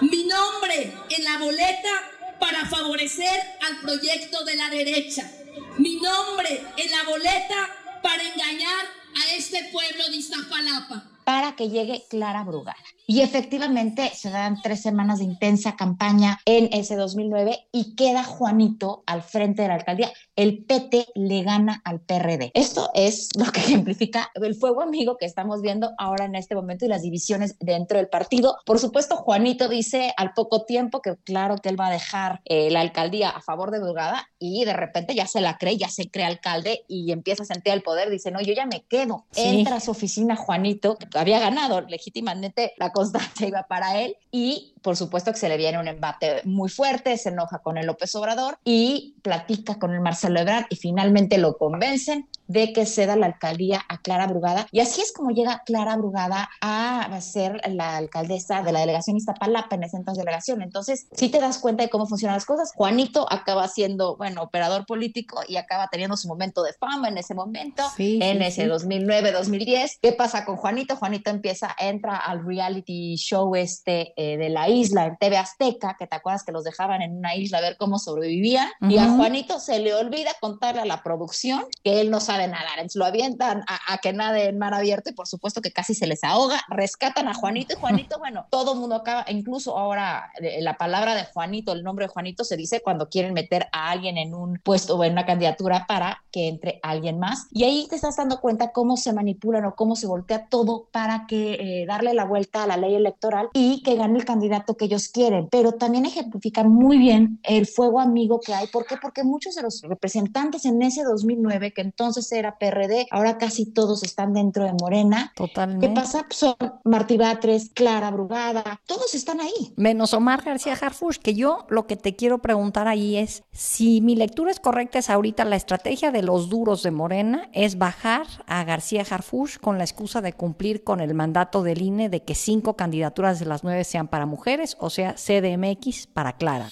Mi 0.00 0.24
nombre 0.24 0.92
en 1.10 1.24
la 1.24 1.38
boleta 1.38 2.10
para 2.38 2.66
favorecer 2.66 3.40
al 3.62 3.80
proyecto 3.80 4.44
de 4.44 4.56
la 4.56 4.68
derecha. 4.68 5.30
Mi 5.78 5.96
nombre 5.96 6.62
en 6.76 6.90
la 6.90 7.04
boleta 7.04 7.70
para 8.02 8.22
engañar 8.22 8.84
a 9.16 9.34
este 9.34 9.64
pueblo 9.72 10.08
de 10.08 10.16
Iztapalapa. 10.16 11.10
Para 11.24 11.56
que 11.56 11.70
llegue 11.70 12.04
Clara 12.10 12.44
Brugada. 12.44 12.76
Y 13.06 13.20
efectivamente 13.20 14.10
se 14.14 14.30
dan 14.30 14.62
tres 14.62 14.80
semanas 14.80 15.18
de 15.18 15.26
intensa 15.26 15.76
campaña 15.76 16.40
en 16.46 16.70
ese 16.72 16.96
2009 16.96 17.68
y 17.70 17.94
queda 17.96 18.24
Juanito 18.24 19.02
al 19.06 19.22
frente 19.22 19.62
de 19.62 19.68
la 19.68 19.74
alcaldía. 19.74 20.10
El 20.36 20.64
PT 20.64 21.08
le 21.14 21.42
gana 21.42 21.82
al 21.84 22.00
PRD. 22.00 22.50
Esto 22.54 22.90
es 22.94 23.28
lo 23.36 23.44
que 23.52 23.60
ejemplifica 23.60 24.30
el 24.34 24.54
fuego 24.54 24.80
amigo 24.80 25.18
que 25.18 25.26
estamos 25.26 25.60
viendo 25.60 25.92
ahora 25.98 26.24
en 26.24 26.34
este 26.34 26.54
momento 26.54 26.86
y 26.86 26.88
las 26.88 27.02
divisiones 27.02 27.56
dentro 27.60 27.98
del 27.98 28.08
partido. 28.08 28.56
Por 28.64 28.78
supuesto, 28.78 29.16
Juanito 29.16 29.68
dice 29.68 30.14
al 30.16 30.32
poco 30.32 30.64
tiempo 30.64 31.02
que 31.02 31.16
claro 31.24 31.56
que 31.58 31.68
él 31.68 31.78
va 31.78 31.88
a 31.88 31.92
dejar 31.92 32.40
eh, 32.46 32.70
la 32.70 32.80
alcaldía 32.80 33.28
a 33.30 33.42
favor 33.42 33.70
de 33.70 33.80
Brugada 33.80 34.30
y 34.38 34.64
de 34.64 34.72
repente 34.72 35.14
ya 35.14 35.26
se 35.26 35.42
la 35.42 35.58
cree, 35.58 35.76
ya 35.76 35.88
se 35.88 36.10
cree 36.10 36.24
alcalde 36.24 36.84
y 36.88 37.12
empieza 37.12 37.42
a 37.42 37.46
sentir 37.46 37.74
el 37.74 37.82
poder. 37.82 38.08
Dice, 38.08 38.30
no, 38.30 38.40
yo 38.40 38.54
ya 38.54 38.64
me 38.64 38.84
quedo. 38.86 39.26
Entra 39.34 39.76
a 39.76 39.80
su 39.80 39.90
oficina 39.90 40.36
Juanito, 40.36 40.96
que 40.96 41.18
había 41.18 41.38
ganado 41.38 41.82
legítimamente 41.82 42.72
la 42.78 42.93
constancia 42.94 43.46
iba 43.46 43.64
para 43.64 44.00
él 44.00 44.16
y 44.30 44.72
por 44.80 44.96
supuesto 44.96 45.32
que 45.32 45.38
se 45.38 45.48
le 45.48 45.56
viene 45.56 45.78
un 45.78 45.88
embate 45.88 46.42
muy 46.44 46.68
fuerte, 46.68 47.16
se 47.16 47.30
enoja 47.30 47.60
con 47.60 47.78
el 47.78 47.86
López 47.86 48.14
Obrador 48.16 48.58
y 48.64 49.14
platica 49.22 49.78
con 49.78 49.94
el 49.94 50.00
Marcelo 50.00 50.40
Ebrard 50.40 50.66
y 50.68 50.76
finalmente 50.76 51.38
lo 51.38 51.56
convencen 51.56 52.28
de 52.48 52.74
que 52.74 52.84
ceda 52.84 53.16
la 53.16 53.24
alcaldía 53.24 53.82
a 53.88 54.02
Clara 54.02 54.26
Brugada. 54.26 54.66
Y 54.70 54.80
así 54.80 55.00
es 55.00 55.12
como 55.12 55.30
llega 55.30 55.62
Clara 55.64 55.96
Brugada 55.96 56.50
a 56.60 57.18
ser 57.22 57.62
la 57.66 57.96
alcaldesa 57.96 58.62
de 58.62 58.72
la 58.72 58.80
delegación 58.80 59.16
Iztapalapa, 59.16 59.76
en 59.76 59.84
ese 59.84 59.96
entonces 59.96 60.22
delegación. 60.22 60.60
Entonces, 60.60 61.06
si 61.12 61.30
te 61.30 61.40
das 61.40 61.58
cuenta 61.58 61.82
de 61.82 61.88
cómo 61.88 62.06
funcionan 62.06 62.36
las 62.36 62.44
cosas, 62.44 62.72
Juanito 62.74 63.26
acaba 63.30 63.66
siendo, 63.68 64.18
bueno, 64.18 64.42
operador 64.42 64.84
político 64.84 65.40
y 65.48 65.56
acaba 65.56 65.88
teniendo 65.90 66.18
su 66.18 66.28
momento 66.28 66.62
de 66.62 66.74
fama 66.74 67.08
en 67.08 67.16
ese 67.16 67.34
momento, 67.34 67.82
en 67.98 68.42
ese 68.42 68.68
2009-2010. 68.68 69.98
¿Qué 70.02 70.12
pasa 70.12 70.44
con 70.44 70.56
Juanito? 70.56 70.96
Juanito 70.96 71.30
empieza, 71.30 71.74
entra 71.78 72.18
al 72.18 72.44
reality 72.44 72.83
show 72.86 73.54
este 73.56 74.12
eh, 74.16 74.36
de 74.36 74.48
la 74.48 74.68
isla 74.68 75.06
en 75.06 75.16
TV 75.16 75.36
Azteca, 75.36 75.96
que 75.98 76.06
te 76.06 76.16
acuerdas 76.16 76.44
que 76.44 76.52
los 76.52 76.64
dejaban 76.64 77.02
en 77.02 77.16
una 77.16 77.34
isla 77.34 77.58
a 77.58 77.60
ver 77.60 77.76
cómo 77.76 77.98
sobrevivían, 77.98 78.68
y 78.80 78.98
a 78.98 79.08
Juanito 79.10 79.58
se 79.60 79.78
le 79.78 79.94
olvida 79.94 80.30
contarle 80.40 80.82
a 80.82 80.84
la 80.84 81.02
producción 81.02 81.64
que 81.82 82.00
él 82.00 82.10
no 82.10 82.20
sabe 82.20 82.46
nadar, 82.46 82.76
entonces 82.76 82.96
lo 82.96 83.04
avientan 83.04 83.64
a, 83.66 83.98
que 83.98 84.12
nade 84.12 84.48
en 84.48 84.58
mar 84.58 84.74
abierto 84.74 85.10
y 85.10 85.14
por 85.14 85.26
supuesto 85.26 85.60
que 85.60 85.72
casi 85.72 85.94
se 85.94 86.06
les 86.06 86.24
ahoga, 86.24 86.60
rescatan 86.68 87.28
a 87.28 87.34
Juanito 87.34 87.74
y 87.74 87.76
Juanito, 87.76 88.18
bueno, 88.18 88.46
todo 88.50 88.74
el 88.74 88.80
mundo 88.80 88.96
acaba, 88.96 89.24
incluso 89.28 89.76
ahora 89.76 90.30
eh, 90.40 90.60
la 90.60 90.76
palabra 90.76 91.14
de 91.14 91.24
Juanito, 91.24 91.72
el 91.72 91.82
nombre 91.82 92.06
de 92.06 92.12
Juanito 92.12 92.44
se 92.44 92.56
dice 92.56 92.80
cuando 92.82 93.08
quieren 93.08 93.32
meter 93.32 93.68
a 93.72 93.90
alguien 93.90 94.18
en 94.18 94.34
un 94.34 94.58
puesto 94.62 94.96
o 94.96 95.04
en 95.04 95.12
una 95.12 95.26
candidatura 95.26 95.86
para 95.86 96.22
que 96.30 96.48
entre 96.48 96.80
alguien 96.82 97.18
más, 97.18 97.46
y 97.50 97.64
ahí 97.64 97.86
te 97.88 97.96
estás 97.96 98.16
dando 98.16 98.40
cuenta 98.40 98.72
cómo 98.72 98.96
se 98.96 99.12
manipulan 99.12 99.64
o 99.64 99.74
cómo 99.74 99.96
se 99.96 100.06
voltea 100.06 100.48
todo 100.48 100.88
para 100.90 101.26
que 101.26 101.54
eh, 101.54 101.86
darle 101.86 102.14
la 102.14 102.24
vuelta 102.24 102.62
a 102.62 102.66
la 102.66 102.73
ley 102.76 102.94
electoral 102.94 103.48
y 103.52 103.82
que 103.82 103.96
gane 103.96 104.18
el 104.18 104.24
candidato 104.24 104.76
que 104.76 104.86
ellos 104.86 105.08
quieren, 105.08 105.48
pero 105.50 105.72
también 105.72 106.06
ejemplifica 106.06 106.64
muy 106.64 106.98
bien 106.98 107.38
el 107.42 107.66
fuego 107.66 108.00
amigo 108.00 108.40
que 108.40 108.54
hay. 108.54 108.66
¿Por 108.68 108.86
qué? 108.86 108.96
Porque 109.00 109.24
muchos 109.24 109.54
de 109.54 109.62
los 109.62 109.82
representantes 109.82 110.64
en 110.64 110.82
ese 110.82 111.02
2009, 111.04 111.72
que 111.72 111.82
entonces 111.82 112.30
era 112.32 112.58
PRD, 112.58 113.06
ahora 113.10 113.38
casi 113.38 113.66
todos 113.66 114.02
están 114.02 114.32
dentro 114.32 114.64
de 114.64 114.72
Morena. 114.72 115.32
Totalmente. 115.34 115.88
¿Qué 115.88 115.94
pasa? 115.94 116.26
Son 116.30 116.54
Martí 116.84 117.16
Batres, 117.16 117.70
Clara 117.74 118.10
Brugada, 118.10 118.80
todos 118.86 119.14
están 119.14 119.40
ahí. 119.40 119.72
Menos 119.76 120.14
Omar 120.14 120.42
García 120.42 120.76
Harfush, 120.80 121.18
que 121.18 121.34
yo 121.34 121.66
lo 121.68 121.86
que 121.86 121.96
te 121.96 122.16
quiero 122.16 122.38
preguntar 122.38 122.88
ahí 122.88 123.16
es, 123.16 123.44
si 123.52 124.00
mi 124.00 124.16
lectura 124.16 124.50
es 124.50 124.60
correcta, 124.60 124.98
es 124.98 125.10
ahorita 125.10 125.44
la 125.44 125.56
estrategia 125.56 126.10
de 126.10 126.22
los 126.22 126.48
duros 126.48 126.82
de 126.82 126.90
Morena 126.90 127.48
es 127.52 127.78
bajar 127.78 128.26
a 128.46 128.64
García 128.64 129.04
Harfush 129.08 129.58
con 129.58 129.78
la 129.78 129.84
excusa 129.84 130.20
de 130.20 130.32
cumplir 130.32 130.84
con 130.84 131.00
el 131.00 131.14
mandato 131.14 131.62
del 131.62 131.82
INE 131.82 132.08
de 132.08 132.22
que 132.22 132.34
cinco 132.64 132.76
candidaturas 132.76 133.38
de 133.40 133.44
las 133.44 133.62
nueve 133.62 133.84
sean 133.84 134.08
para 134.08 134.24
mujeres, 134.24 134.78
o 134.80 134.88
sea, 134.88 135.16
CDMX 135.16 136.06
para 136.06 136.32
Clara. 136.38 136.70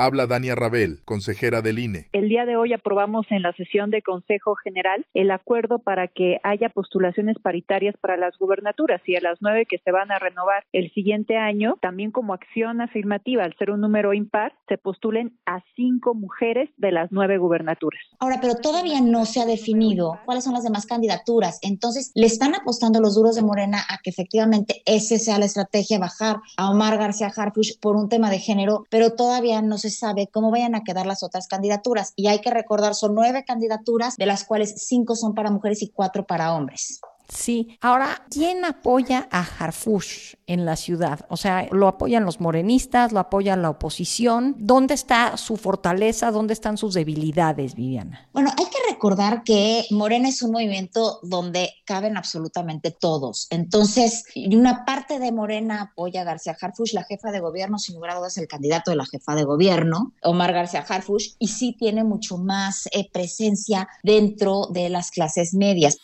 Habla 0.00 0.28
Dania 0.28 0.54
Rabel, 0.54 1.00
consejera 1.04 1.60
del 1.60 1.80
INE. 1.80 2.06
El 2.12 2.28
día 2.28 2.46
de 2.46 2.56
hoy 2.56 2.72
aprobamos 2.72 3.26
en 3.30 3.42
la 3.42 3.52
sesión 3.54 3.90
de 3.90 4.00
Consejo 4.00 4.54
General 4.54 5.04
el 5.12 5.32
acuerdo 5.32 5.80
para 5.80 6.06
que 6.06 6.38
haya 6.44 6.68
postulaciones 6.68 7.36
paritarias 7.42 7.96
para 8.00 8.16
las 8.16 8.38
gubernaturas 8.38 9.02
y 9.06 9.16
a 9.16 9.20
las 9.20 9.38
nueve 9.40 9.66
que 9.68 9.78
se 9.78 9.90
van 9.90 10.12
a 10.12 10.20
renovar 10.20 10.62
el 10.72 10.92
siguiente 10.92 11.36
año, 11.36 11.78
también 11.82 12.12
como 12.12 12.32
acción 12.32 12.80
afirmativa, 12.80 13.42
al 13.42 13.56
ser 13.56 13.72
un 13.72 13.80
número 13.80 14.14
impar, 14.14 14.52
se 14.68 14.78
postulen 14.78 15.36
a 15.46 15.64
cinco 15.74 16.14
mujeres 16.14 16.70
de 16.76 16.92
las 16.92 17.10
nueve 17.10 17.38
gubernaturas. 17.38 18.00
Ahora, 18.20 18.38
pero 18.40 18.54
todavía 18.54 19.00
no 19.00 19.24
se 19.24 19.40
ha 19.40 19.46
definido 19.46 20.20
cuáles 20.24 20.44
son 20.44 20.54
las 20.54 20.62
demás 20.62 20.86
candidaturas. 20.86 21.58
Entonces, 21.62 22.12
le 22.14 22.26
están 22.26 22.54
apostando 22.54 23.00
los 23.00 23.16
duros 23.16 23.34
de 23.34 23.42
Morena 23.42 23.78
a 23.90 23.98
que 24.00 24.10
efectivamente 24.10 24.80
ese 24.86 25.18
sea 25.18 25.40
la 25.40 25.46
estrategia, 25.46 25.98
bajar 25.98 26.36
a 26.56 26.70
Omar 26.70 26.98
García 26.98 27.32
Harfush 27.34 27.80
por 27.80 27.96
un 27.96 28.08
tema 28.08 28.30
de 28.30 28.38
género, 28.38 28.84
pero 28.90 29.16
todavía 29.16 29.60
no 29.60 29.76
se 29.76 29.87
sabe 29.90 30.28
cómo 30.32 30.50
vayan 30.50 30.74
a 30.74 30.84
quedar 30.84 31.06
las 31.06 31.22
otras 31.22 31.48
candidaturas. 31.48 32.12
Y 32.16 32.28
hay 32.28 32.40
que 32.40 32.50
recordar, 32.50 32.94
son 32.94 33.14
nueve 33.14 33.44
candidaturas, 33.46 34.16
de 34.16 34.26
las 34.26 34.44
cuales 34.44 34.74
cinco 34.76 35.16
son 35.16 35.34
para 35.34 35.50
mujeres 35.50 35.82
y 35.82 35.88
cuatro 35.88 36.26
para 36.26 36.54
hombres. 36.54 37.00
Sí. 37.28 37.76
Ahora, 37.82 38.24
¿quién 38.30 38.64
apoya 38.64 39.28
a 39.30 39.40
Harfush 39.40 40.34
en 40.46 40.64
la 40.64 40.76
ciudad? 40.76 41.26
O 41.28 41.36
sea, 41.36 41.68
¿lo 41.70 41.86
apoyan 41.86 42.24
los 42.24 42.40
morenistas? 42.40 43.12
¿Lo 43.12 43.20
apoya 43.20 43.54
la 43.54 43.68
oposición? 43.68 44.56
¿Dónde 44.58 44.94
está 44.94 45.36
su 45.36 45.58
fortaleza? 45.58 46.30
¿Dónde 46.30 46.54
están 46.54 46.78
sus 46.78 46.94
debilidades, 46.94 47.74
Viviana? 47.74 48.28
Bueno, 48.32 48.50
hay 48.56 48.64
que 48.64 48.90
recordar 48.90 49.42
que 49.44 49.84
Morena 49.90 50.30
es 50.30 50.40
un 50.40 50.52
movimiento 50.52 51.20
donde 51.22 51.74
caben 51.84 52.16
absolutamente 52.16 52.92
todos. 52.92 53.46
Entonces, 53.50 54.24
una 54.50 54.86
parte 54.86 55.18
de 55.18 55.30
Morena 55.30 55.82
apoya 55.82 56.22
a 56.22 56.24
García 56.24 56.56
Harfush, 56.58 56.94
la 56.94 57.04
jefa 57.04 57.30
de 57.30 57.40
gobierno, 57.40 57.78
sin 57.78 57.96
lugar 57.96 58.12
a 58.12 58.18
dudas, 58.18 58.38
el 58.38 58.48
candidato 58.48 58.90
de 58.90 58.96
la 58.96 59.06
jefa 59.06 59.34
de 59.34 59.44
gobierno, 59.44 60.14
Omar 60.22 60.54
García 60.54 60.84
Harfush, 60.88 61.34
y 61.38 61.48
sí 61.48 61.76
tiene 61.78 62.04
mucho 62.04 62.38
más 62.38 62.88
eh, 62.92 63.08
presencia 63.12 63.86
dentro 64.02 64.66
de 64.70 64.88
las 64.88 65.10
clases 65.10 65.52
medias. 65.52 65.98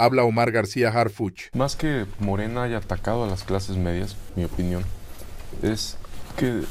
Habla 0.00 0.24
Omar 0.24 0.50
García 0.50 0.88
Harfuch. 0.88 1.50
Más 1.52 1.76
que 1.76 2.06
Morena 2.20 2.62
haya 2.62 2.78
atacado 2.78 3.22
a 3.22 3.26
las 3.26 3.44
clases 3.44 3.76
medias, 3.76 4.16
mi 4.34 4.44
opinión, 4.44 4.82
es 5.60 5.98
que 6.38 6.62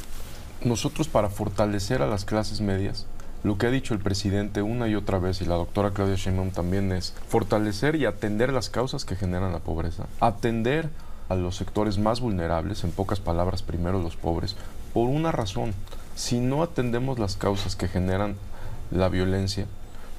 nosotros 0.63 1.07
para 1.07 1.29
fortalecer 1.29 2.01
a 2.01 2.07
las 2.07 2.25
clases 2.25 2.59
medias, 2.59 3.05
lo 3.43 3.59
que 3.59 3.67
ha 3.67 3.69
dicho 3.69 3.93
el 3.93 3.99
presidente 3.99 4.63
una 4.63 4.87
y 4.87 4.95
otra 4.95 5.19
vez 5.19 5.41
y 5.41 5.45
la 5.45 5.53
doctora 5.53 5.91
Claudia 5.91 6.15
Sheinbaum 6.15 6.49
también 6.49 6.91
es 6.91 7.13
fortalecer 7.27 7.95
y 7.97 8.05
atender 8.05 8.51
las 8.51 8.71
causas 8.71 9.05
que 9.05 9.15
generan 9.15 9.53
la 9.53 9.59
pobreza, 9.59 10.07
atender 10.19 10.89
a 11.29 11.35
los 11.35 11.55
sectores 11.55 11.99
más 11.99 12.21
vulnerables, 12.21 12.83
en 12.83 12.89
pocas 12.89 13.19
palabras 13.19 13.61
primero 13.61 14.01
los 14.01 14.15
pobres, 14.15 14.55
por 14.91 15.07
una 15.07 15.31
razón, 15.31 15.75
si 16.15 16.39
no 16.39 16.63
atendemos 16.63 17.19
las 17.19 17.35
causas 17.35 17.75
que 17.75 17.87
generan 17.87 18.37
la 18.89 19.07
violencia, 19.07 19.67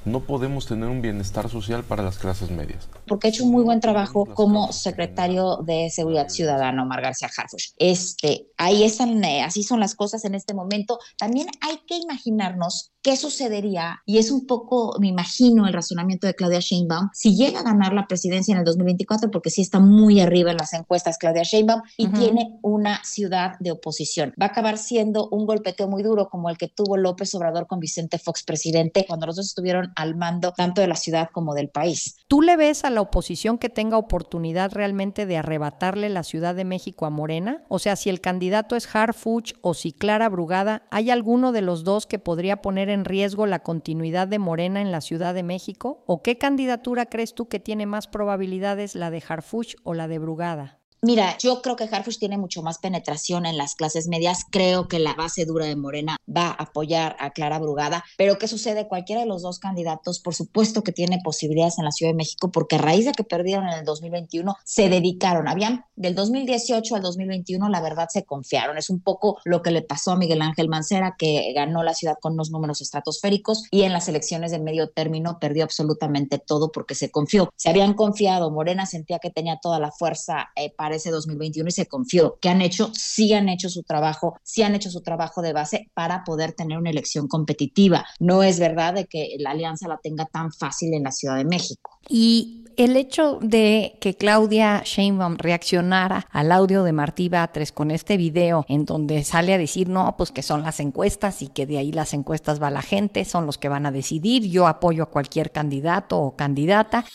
no 0.05 0.21
podemos 0.21 0.65
tener 0.65 0.89
un 0.89 1.01
bienestar 1.01 1.49
social 1.49 1.83
para 1.83 2.03
las 2.03 2.17
clases 2.17 2.49
medias. 2.49 2.87
Porque 3.11 3.27
ha 3.27 3.29
hecho 3.29 3.43
un 3.43 3.51
muy 3.51 3.63
buen 3.65 3.81
trabajo 3.81 4.25
como 4.25 4.71
secretario 4.71 5.57
de 5.57 5.89
Seguridad 5.89 6.29
Ciudadana, 6.29 6.81
Omar 6.81 7.01
García 7.01 7.29
Harfush. 7.35 7.71
Este, 7.77 8.47
ahí 8.57 8.85
están, 8.85 9.21
eh, 9.25 9.43
así 9.43 9.63
son 9.63 9.81
las 9.81 9.95
cosas 9.95 10.23
en 10.23 10.33
este 10.33 10.53
momento. 10.53 10.97
También 11.17 11.47
hay 11.59 11.79
que 11.85 11.97
imaginarnos 11.97 12.93
qué 13.01 13.17
sucedería, 13.17 14.01
y 14.05 14.19
es 14.19 14.31
un 14.31 14.45
poco, 14.45 14.95
me 14.99 15.07
imagino, 15.07 15.67
el 15.67 15.73
razonamiento 15.73 16.27
de 16.27 16.35
Claudia 16.35 16.59
Sheinbaum, 16.59 17.09
si 17.13 17.35
llega 17.35 17.61
a 17.61 17.63
ganar 17.63 17.93
la 17.93 18.07
presidencia 18.07 18.51
en 18.51 18.59
el 18.59 18.65
2024, 18.65 19.31
porque 19.31 19.49
sí 19.49 19.61
está 19.61 19.79
muy 19.79 20.19
arriba 20.19 20.51
en 20.51 20.57
las 20.57 20.73
encuestas 20.73 21.17
Claudia 21.17 21.43
Sheinbaum 21.43 21.81
y 21.97 22.07
tiene 22.09 22.59
una 22.61 23.03
ciudad 23.03 23.53
de 23.59 23.71
oposición. 23.71 24.33
Va 24.39 24.47
a 24.47 24.49
acabar 24.49 24.77
siendo 24.77 25.27
un 25.29 25.45
golpeteo 25.45 25.87
muy 25.87 26.03
duro 26.03 26.29
como 26.29 26.49
el 26.49 26.57
que 26.57 26.67
tuvo 26.67 26.97
López 26.97 27.33
Obrador 27.33 27.67
con 27.67 27.79
Vicente 27.79 28.19
Fox, 28.19 28.43
presidente, 28.43 29.05
cuando 29.07 29.25
los 29.25 29.35
dos 29.35 29.47
estuvieron 29.47 29.91
al 29.95 30.15
mando 30.15 30.53
tanto 30.53 30.81
de 30.81 30.87
la 30.87 30.95
ciudad 30.95 31.29
como 31.31 31.55
del 31.55 31.69
país. 31.69 32.17
¿Tú 32.27 32.41
le 32.41 32.55
ves 32.55 32.85
a 32.85 32.89
la 32.89 33.00
oposición 33.01 33.57
que 33.57 33.69
tenga 33.69 33.97
oportunidad 33.97 34.71
realmente 34.71 35.25
de 35.25 35.37
arrebatarle 35.37 36.09
la 36.09 36.23
Ciudad 36.23 36.55
de 36.55 36.65
México 36.65 37.05
a 37.05 37.09
Morena? 37.09 37.63
O 37.67 37.79
sea, 37.79 37.95
si 37.95 38.09
el 38.09 38.21
candidato 38.21 38.75
es 38.75 38.95
Harfuch 38.95 39.53
o 39.61 39.73
si 39.73 39.91
Clara 39.91 40.29
Brugada, 40.29 40.83
¿hay 40.91 41.09
alguno 41.09 41.51
de 41.51 41.61
los 41.61 41.83
dos 41.83 42.05
que 42.05 42.19
podría 42.19 42.61
poner 42.61 42.89
en 42.89 43.05
riesgo 43.05 43.45
la 43.45 43.59
continuidad 43.59 44.27
de 44.27 44.39
Morena 44.39 44.81
en 44.81 44.91
la 44.91 45.01
Ciudad 45.01 45.33
de 45.33 45.43
México? 45.43 46.03
¿O 46.07 46.21
qué 46.23 46.37
candidatura 46.37 47.07
crees 47.07 47.35
tú 47.35 47.47
que 47.47 47.59
tiene 47.59 47.85
más 47.85 48.07
probabilidades, 48.07 48.95
la 48.95 49.11
de 49.11 49.23
Harfuch 49.27 49.75
o 49.83 49.93
la 49.93 50.07
de 50.07 50.19
Brugada? 50.19 50.80
Mira, 51.03 51.35
yo 51.39 51.63
creo 51.63 51.75
que 51.75 51.89
Harfuch 51.91 52.19
tiene 52.19 52.37
mucho 52.37 52.61
más 52.61 52.77
penetración 52.77 53.47
en 53.47 53.57
las 53.57 53.73
clases 53.73 54.07
medias. 54.07 54.45
Creo 54.51 54.87
que 54.87 54.99
la 54.99 55.15
base 55.15 55.45
dura 55.45 55.65
de 55.65 55.75
Morena 55.75 56.17
va 56.29 56.49
a 56.49 56.51
apoyar 56.51 57.15
a 57.19 57.31
Clara 57.31 57.57
Brugada. 57.57 58.03
Pero 58.19 58.37
¿qué 58.37 58.47
sucede? 58.47 58.87
Cualquiera 58.87 59.21
de 59.21 59.27
los 59.27 59.41
dos 59.41 59.57
candidatos, 59.57 60.19
por 60.19 60.35
supuesto 60.35 60.83
que 60.83 60.91
tiene 60.91 61.19
posibilidades 61.23 61.79
en 61.79 61.85
la 61.85 61.91
Ciudad 61.91 62.11
de 62.11 62.17
México, 62.17 62.51
porque 62.51 62.75
a 62.75 62.79
raíz 62.79 63.05
de 63.05 63.13
que 63.13 63.23
perdieron 63.23 63.67
en 63.67 63.79
el 63.79 63.83
2021, 63.83 64.55
se 64.63 64.89
dedicaron. 64.89 65.47
Habían 65.47 65.85
del 65.95 66.13
2018 66.13 66.95
al 66.95 67.01
2021, 67.01 67.67
la 67.69 67.81
verdad, 67.81 68.07
se 68.09 68.23
confiaron. 68.23 68.77
Es 68.77 68.91
un 68.91 69.01
poco 69.01 69.39
lo 69.43 69.63
que 69.63 69.71
le 69.71 69.81
pasó 69.81 70.11
a 70.11 70.17
Miguel 70.17 70.43
Ángel 70.43 70.69
Mancera, 70.69 71.15
que 71.17 71.51
ganó 71.55 71.81
la 71.81 71.95
ciudad 71.95 72.17
con 72.21 72.33
unos 72.33 72.51
números 72.51 72.79
estratosféricos 72.79 73.63
y 73.71 73.83
en 73.83 73.93
las 73.93 74.07
elecciones 74.07 74.51
de 74.51 74.59
medio 74.59 74.89
término 74.89 75.39
perdió 75.39 75.63
absolutamente 75.63 76.37
todo 76.37 76.71
porque 76.71 76.93
se 76.93 77.09
confió. 77.09 77.49
Se 77.55 77.71
habían 77.71 77.95
confiado. 77.95 78.51
Morena 78.51 78.85
sentía 78.85 79.17
que 79.17 79.31
tenía 79.31 79.57
toda 79.59 79.79
la 79.79 79.91
fuerza 79.91 80.51
eh, 80.55 80.71
para 80.75 80.90
ese 80.95 81.11
2021 81.11 81.67
y 81.67 81.71
se 81.71 81.85
confió. 81.87 82.37
que 82.41 82.49
han 82.49 82.61
hecho? 82.61 82.91
Sí 82.93 83.33
han 83.33 83.49
hecho 83.49 83.69
su 83.69 83.83
trabajo, 83.83 84.37
sí 84.43 84.63
han 84.63 84.75
hecho 84.75 84.89
su 84.89 85.01
trabajo 85.01 85.41
de 85.41 85.53
base 85.53 85.89
para 85.93 86.23
poder 86.23 86.53
tener 86.53 86.77
una 86.77 86.89
elección 86.89 87.27
competitiva. 87.27 88.05
No 88.19 88.43
es 88.43 88.59
verdad 88.59 88.93
de 88.93 89.05
que 89.05 89.35
la 89.39 89.51
alianza 89.51 89.87
la 89.87 89.97
tenga 89.97 90.25
tan 90.25 90.51
fácil 90.51 90.93
en 90.93 91.03
la 91.03 91.11
Ciudad 91.11 91.37
de 91.37 91.45
México. 91.45 91.99
Y 92.07 92.61
el 92.77 92.95
hecho 92.95 93.39
de 93.41 93.97
que 94.01 94.15
Claudia 94.15 94.81
Sheinbaum 94.83 95.37
reaccionara 95.37 96.27
al 96.31 96.51
audio 96.51 96.83
de 96.83 96.93
Martí 96.93 97.29
Batres 97.29 97.71
con 97.71 97.91
este 97.91 98.17
video 98.17 98.65
en 98.67 98.85
donde 98.85 99.23
sale 99.23 99.53
a 99.53 99.57
decir, 99.57 99.89
no, 99.89 100.15
pues 100.17 100.31
que 100.31 100.41
son 100.41 100.63
las 100.63 100.79
encuestas 100.79 101.41
y 101.41 101.47
que 101.47 101.65
de 101.65 101.77
ahí 101.77 101.91
las 101.91 102.13
encuestas 102.13 102.61
va 102.61 102.71
la 102.71 102.81
gente, 102.81 103.25
son 103.25 103.45
los 103.45 103.57
que 103.57 103.69
van 103.69 103.85
a 103.85 103.91
decidir, 103.91 104.49
yo 104.49 104.67
apoyo 104.67 105.03
a 105.03 105.09
cualquier 105.09 105.51
candidato 105.51 106.19
o 106.19 106.35
candidata 106.35 107.05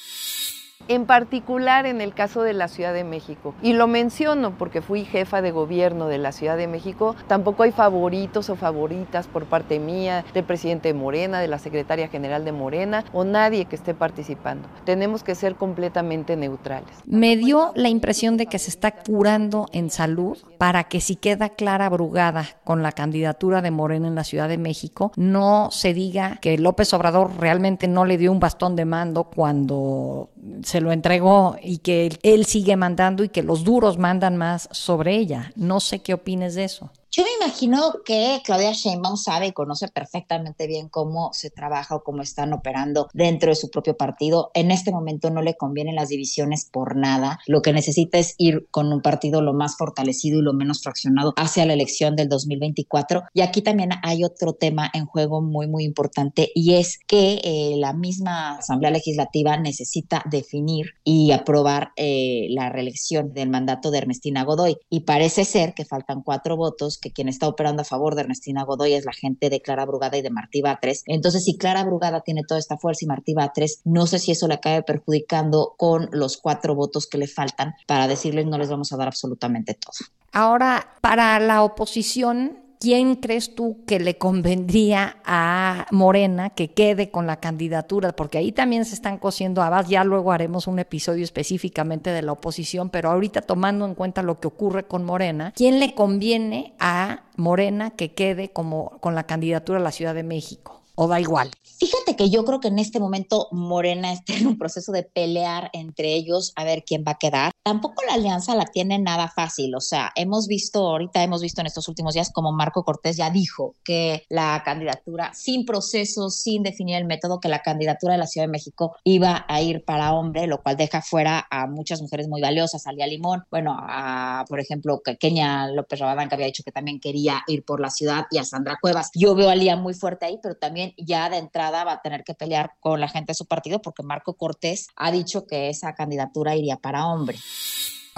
en 0.88 1.06
particular 1.06 1.86
en 1.86 2.00
el 2.00 2.14
caso 2.14 2.42
de 2.42 2.52
la 2.52 2.68
Ciudad 2.68 2.94
de 2.94 3.04
México. 3.04 3.54
Y 3.62 3.72
lo 3.72 3.86
menciono 3.86 4.56
porque 4.56 4.82
fui 4.82 5.04
jefa 5.04 5.42
de 5.42 5.50
gobierno 5.50 6.08
de 6.08 6.18
la 6.18 6.32
Ciudad 6.32 6.56
de 6.56 6.66
México. 6.66 7.16
Tampoco 7.26 7.62
hay 7.62 7.72
favoritos 7.72 8.50
o 8.50 8.56
favoritas 8.56 9.26
por 9.26 9.44
parte 9.46 9.78
mía, 9.78 10.24
del 10.34 10.44
presidente 10.44 10.88
de 10.88 10.94
Morena, 10.94 11.40
de 11.40 11.48
la 11.48 11.58
secretaria 11.58 12.08
general 12.08 12.44
de 12.44 12.52
Morena 12.52 13.04
o 13.12 13.24
nadie 13.24 13.64
que 13.64 13.76
esté 13.76 13.94
participando. 13.94 14.68
Tenemos 14.84 15.22
que 15.22 15.34
ser 15.34 15.56
completamente 15.56 16.36
neutrales. 16.36 16.88
Me 17.04 17.36
dio 17.36 17.72
la 17.74 17.88
impresión 17.88 18.36
de 18.36 18.46
que 18.46 18.58
se 18.58 18.70
está 18.70 18.92
curando 18.92 19.66
en 19.72 19.90
salud 19.90 20.38
para 20.58 20.84
que 20.84 21.00
si 21.00 21.16
queda 21.16 21.50
clara 21.50 21.88
Brugada 21.88 22.46
con 22.64 22.82
la 22.82 22.92
candidatura 22.92 23.62
de 23.62 23.70
Morena 23.70 24.08
en 24.08 24.14
la 24.14 24.24
Ciudad 24.24 24.48
de 24.48 24.58
México, 24.58 25.12
no 25.16 25.68
se 25.70 25.94
diga 25.94 26.38
que 26.40 26.58
López 26.58 26.92
Obrador 26.94 27.30
realmente 27.38 27.88
no 27.88 28.04
le 28.04 28.18
dio 28.18 28.32
un 28.32 28.40
bastón 28.40 28.76
de 28.76 28.84
mando 28.84 29.24
cuando 29.24 30.30
se 30.66 30.80
lo 30.80 30.90
entregó 30.90 31.56
y 31.62 31.78
que 31.78 32.18
él 32.24 32.44
sigue 32.44 32.74
mandando 32.74 33.22
y 33.22 33.28
que 33.28 33.44
los 33.44 33.62
duros 33.62 33.98
mandan 33.98 34.36
más 34.36 34.68
sobre 34.72 35.14
ella. 35.14 35.52
No 35.54 35.78
sé 35.78 36.00
qué 36.00 36.12
opines 36.12 36.56
de 36.56 36.64
eso. 36.64 36.90
Yo 37.16 37.22
me 37.22 37.46
imagino 37.46 37.94
que 38.04 38.42
Claudia 38.44 38.72
Sheinbaum 38.72 39.16
sabe 39.16 39.46
y 39.46 39.52
conoce 39.52 39.88
perfectamente 39.88 40.66
bien 40.66 40.90
cómo 40.90 41.30
se 41.32 41.48
trabaja 41.48 41.94
o 41.94 42.04
cómo 42.04 42.20
están 42.20 42.52
operando 42.52 43.08
dentro 43.14 43.48
de 43.48 43.56
su 43.56 43.70
propio 43.70 43.96
partido. 43.96 44.50
En 44.52 44.70
este 44.70 44.92
momento 44.92 45.30
no 45.30 45.40
le 45.40 45.54
convienen 45.54 45.94
las 45.94 46.10
divisiones 46.10 46.68
por 46.70 46.94
nada. 46.94 47.38
Lo 47.46 47.62
que 47.62 47.72
necesita 47.72 48.18
es 48.18 48.34
ir 48.36 48.66
con 48.70 48.92
un 48.92 49.00
partido 49.00 49.40
lo 49.40 49.54
más 49.54 49.78
fortalecido 49.78 50.40
y 50.40 50.42
lo 50.42 50.52
menos 50.52 50.82
fraccionado 50.82 51.32
hacia 51.38 51.64
la 51.64 51.72
elección 51.72 52.16
del 52.16 52.28
2024. 52.28 53.22
Y 53.32 53.40
aquí 53.40 53.62
también 53.62 53.92
hay 54.02 54.22
otro 54.22 54.52
tema 54.52 54.90
en 54.92 55.06
juego 55.06 55.40
muy, 55.40 55.68
muy 55.68 55.84
importante 55.84 56.50
y 56.54 56.74
es 56.74 56.98
que 57.06 57.40
eh, 57.42 57.76
la 57.78 57.94
misma 57.94 58.58
Asamblea 58.58 58.90
Legislativa 58.90 59.56
necesita 59.56 60.22
definir 60.30 60.90
y 61.02 61.32
aprobar 61.32 61.92
eh, 61.96 62.48
la 62.50 62.68
reelección 62.68 63.32
del 63.32 63.48
mandato 63.48 63.90
de 63.90 63.96
Ernestina 63.96 64.44
Godoy. 64.44 64.76
Y 64.90 65.00
parece 65.00 65.46
ser 65.46 65.72
que 65.72 65.86
faltan 65.86 66.20
cuatro 66.22 66.58
votos 66.58 67.00
que 67.06 67.12
quien 67.12 67.28
está 67.28 67.46
operando 67.46 67.82
a 67.82 67.84
favor 67.84 68.16
de 68.16 68.22
Ernestina 68.22 68.64
Godoy 68.64 68.94
es 68.94 69.04
la 69.04 69.12
gente 69.12 69.48
de 69.48 69.62
Clara 69.62 69.86
Brugada 69.86 70.16
y 70.16 70.22
de 70.22 70.30
Martí 70.30 70.60
Batres. 70.60 71.04
Entonces, 71.06 71.44
si 71.44 71.56
Clara 71.56 71.84
Brugada 71.84 72.22
tiene 72.22 72.42
toda 72.42 72.58
esta 72.58 72.76
fuerza 72.76 73.04
y 73.04 73.08
Martí 73.08 73.32
Batres, 73.32 73.80
no 73.84 74.06
sé 74.08 74.18
si 74.18 74.32
eso 74.32 74.48
le 74.48 74.54
acabe 74.54 74.82
perjudicando 74.82 75.74
con 75.76 76.08
los 76.10 76.36
cuatro 76.36 76.74
votos 76.74 77.06
que 77.06 77.18
le 77.18 77.28
faltan 77.28 77.74
para 77.86 78.08
decirles 78.08 78.46
no 78.46 78.58
les 78.58 78.70
vamos 78.70 78.92
a 78.92 78.96
dar 78.96 79.06
absolutamente 79.06 79.74
todo. 79.74 79.94
Ahora, 80.32 80.96
para 81.00 81.38
la 81.38 81.62
oposición, 81.62 82.65
¿quién 82.78 83.16
crees 83.16 83.54
tú 83.54 83.84
que 83.86 84.00
le 84.00 84.18
convendría 84.18 85.16
a 85.24 85.86
Morena 85.90 86.50
que 86.50 86.68
quede 86.68 87.10
con 87.10 87.26
la 87.26 87.40
candidatura? 87.40 88.14
Porque 88.14 88.38
ahí 88.38 88.52
también 88.52 88.84
se 88.84 88.94
están 88.94 89.18
cosiendo 89.18 89.62
habas, 89.62 89.88
ya 89.88 90.04
luego 90.04 90.32
haremos 90.32 90.66
un 90.66 90.78
episodio 90.78 91.24
específicamente 91.24 92.10
de 92.10 92.22
la 92.22 92.32
oposición, 92.32 92.90
pero 92.90 93.10
ahorita 93.10 93.42
tomando 93.42 93.86
en 93.86 93.94
cuenta 93.94 94.22
lo 94.22 94.40
que 94.40 94.48
ocurre 94.48 94.84
con 94.84 95.04
Morena, 95.04 95.52
¿quién 95.54 95.80
le 95.80 95.94
conviene 95.94 96.74
a 96.78 97.24
Morena 97.36 97.90
que 97.90 98.12
quede 98.12 98.50
como 98.50 98.98
con 99.00 99.14
la 99.14 99.24
candidatura 99.24 99.78
a 99.78 99.82
la 99.82 99.92
Ciudad 99.92 100.14
de 100.14 100.22
México? 100.22 100.82
¿O 100.98 101.06
da 101.06 101.20
igual? 101.20 101.50
Fíjate 101.62 102.16
que 102.16 102.30
yo 102.30 102.44
creo 102.46 102.58
que 102.58 102.68
en 102.68 102.78
este 102.78 102.98
momento 102.98 103.48
Morena 103.52 104.10
está 104.12 104.32
en 104.34 104.46
un 104.46 104.56
proceso 104.58 104.92
de 104.92 105.02
pelear 105.02 105.68
entre 105.74 106.14
ellos 106.14 106.52
a 106.56 106.64
ver 106.64 106.84
quién 106.86 107.04
va 107.06 107.12
a 107.12 107.18
quedar. 107.18 107.52
Tampoco 107.62 108.02
la 108.06 108.14
alianza 108.14 108.54
la 108.54 108.64
tiene 108.64 108.98
nada 108.98 109.28
fácil, 109.28 109.74
o 109.74 109.80
sea, 109.80 110.12
hemos 110.14 110.46
visto, 110.46 110.88
ahorita 110.88 111.22
hemos 111.22 111.42
visto 111.42 111.60
en 111.60 111.66
estos 111.66 111.88
últimos 111.88 112.14
días 112.14 112.30
como 112.32 112.52
Marco 112.52 112.84
Cortés 112.84 113.16
ya 113.16 113.28
dijo 113.28 113.74
que 113.84 114.24
la 114.30 114.62
candidatura 114.64 115.34
sin 115.34 115.66
proceso, 115.66 116.30
sin 116.30 116.62
definir 116.62 116.96
el 116.96 117.04
método, 117.04 117.40
que 117.40 117.48
la 117.48 117.60
candidatura 117.60 118.14
de 118.14 118.18
la 118.18 118.26
Ciudad 118.26 118.46
de 118.46 118.52
México 118.52 118.96
iba 119.04 119.44
a 119.48 119.60
ir 119.60 119.84
para 119.84 120.14
hombre, 120.14 120.46
lo 120.46 120.62
cual 120.62 120.76
deja 120.76 121.02
fuera 121.02 121.46
a 121.50 121.66
muchas 121.66 122.00
mujeres 122.00 122.28
muy 122.28 122.40
valiosas, 122.40 122.86
a 122.86 122.92
Lía 122.92 123.06
Limón, 123.06 123.44
bueno, 123.50 123.76
a, 123.78 124.44
por 124.48 124.60
ejemplo, 124.60 125.02
Kenia 125.18 125.66
López 125.68 125.98
Rabadán, 125.98 126.28
que 126.28 126.36
había 126.36 126.46
dicho 126.46 126.62
que 126.62 126.72
también 126.72 127.00
quería 127.00 127.42
ir 127.48 127.64
por 127.64 127.80
la 127.80 127.90
ciudad, 127.90 128.26
y 128.30 128.38
a 128.38 128.44
Sandra 128.44 128.78
Cuevas. 128.80 129.10
Yo 129.14 129.34
veo 129.34 129.50
a 129.50 129.56
Lía 129.56 129.76
muy 129.76 129.92
fuerte 129.92 130.24
ahí, 130.24 130.38
pero 130.42 130.54
también 130.54 130.85
ya 130.96 131.30
de 131.30 131.38
entrada 131.38 131.84
va 131.84 131.92
a 131.92 132.02
tener 132.02 132.24
que 132.24 132.34
pelear 132.34 132.72
con 132.80 133.00
la 133.00 133.08
gente 133.08 133.30
de 133.30 133.34
su 133.34 133.46
partido 133.46 133.80
porque 133.80 134.02
Marco 134.02 134.34
Cortés 134.34 134.88
ha 134.96 135.10
dicho 135.10 135.46
que 135.46 135.68
esa 135.68 135.94
candidatura 135.94 136.56
iría 136.56 136.76
para 136.76 137.06
hombre. 137.06 137.38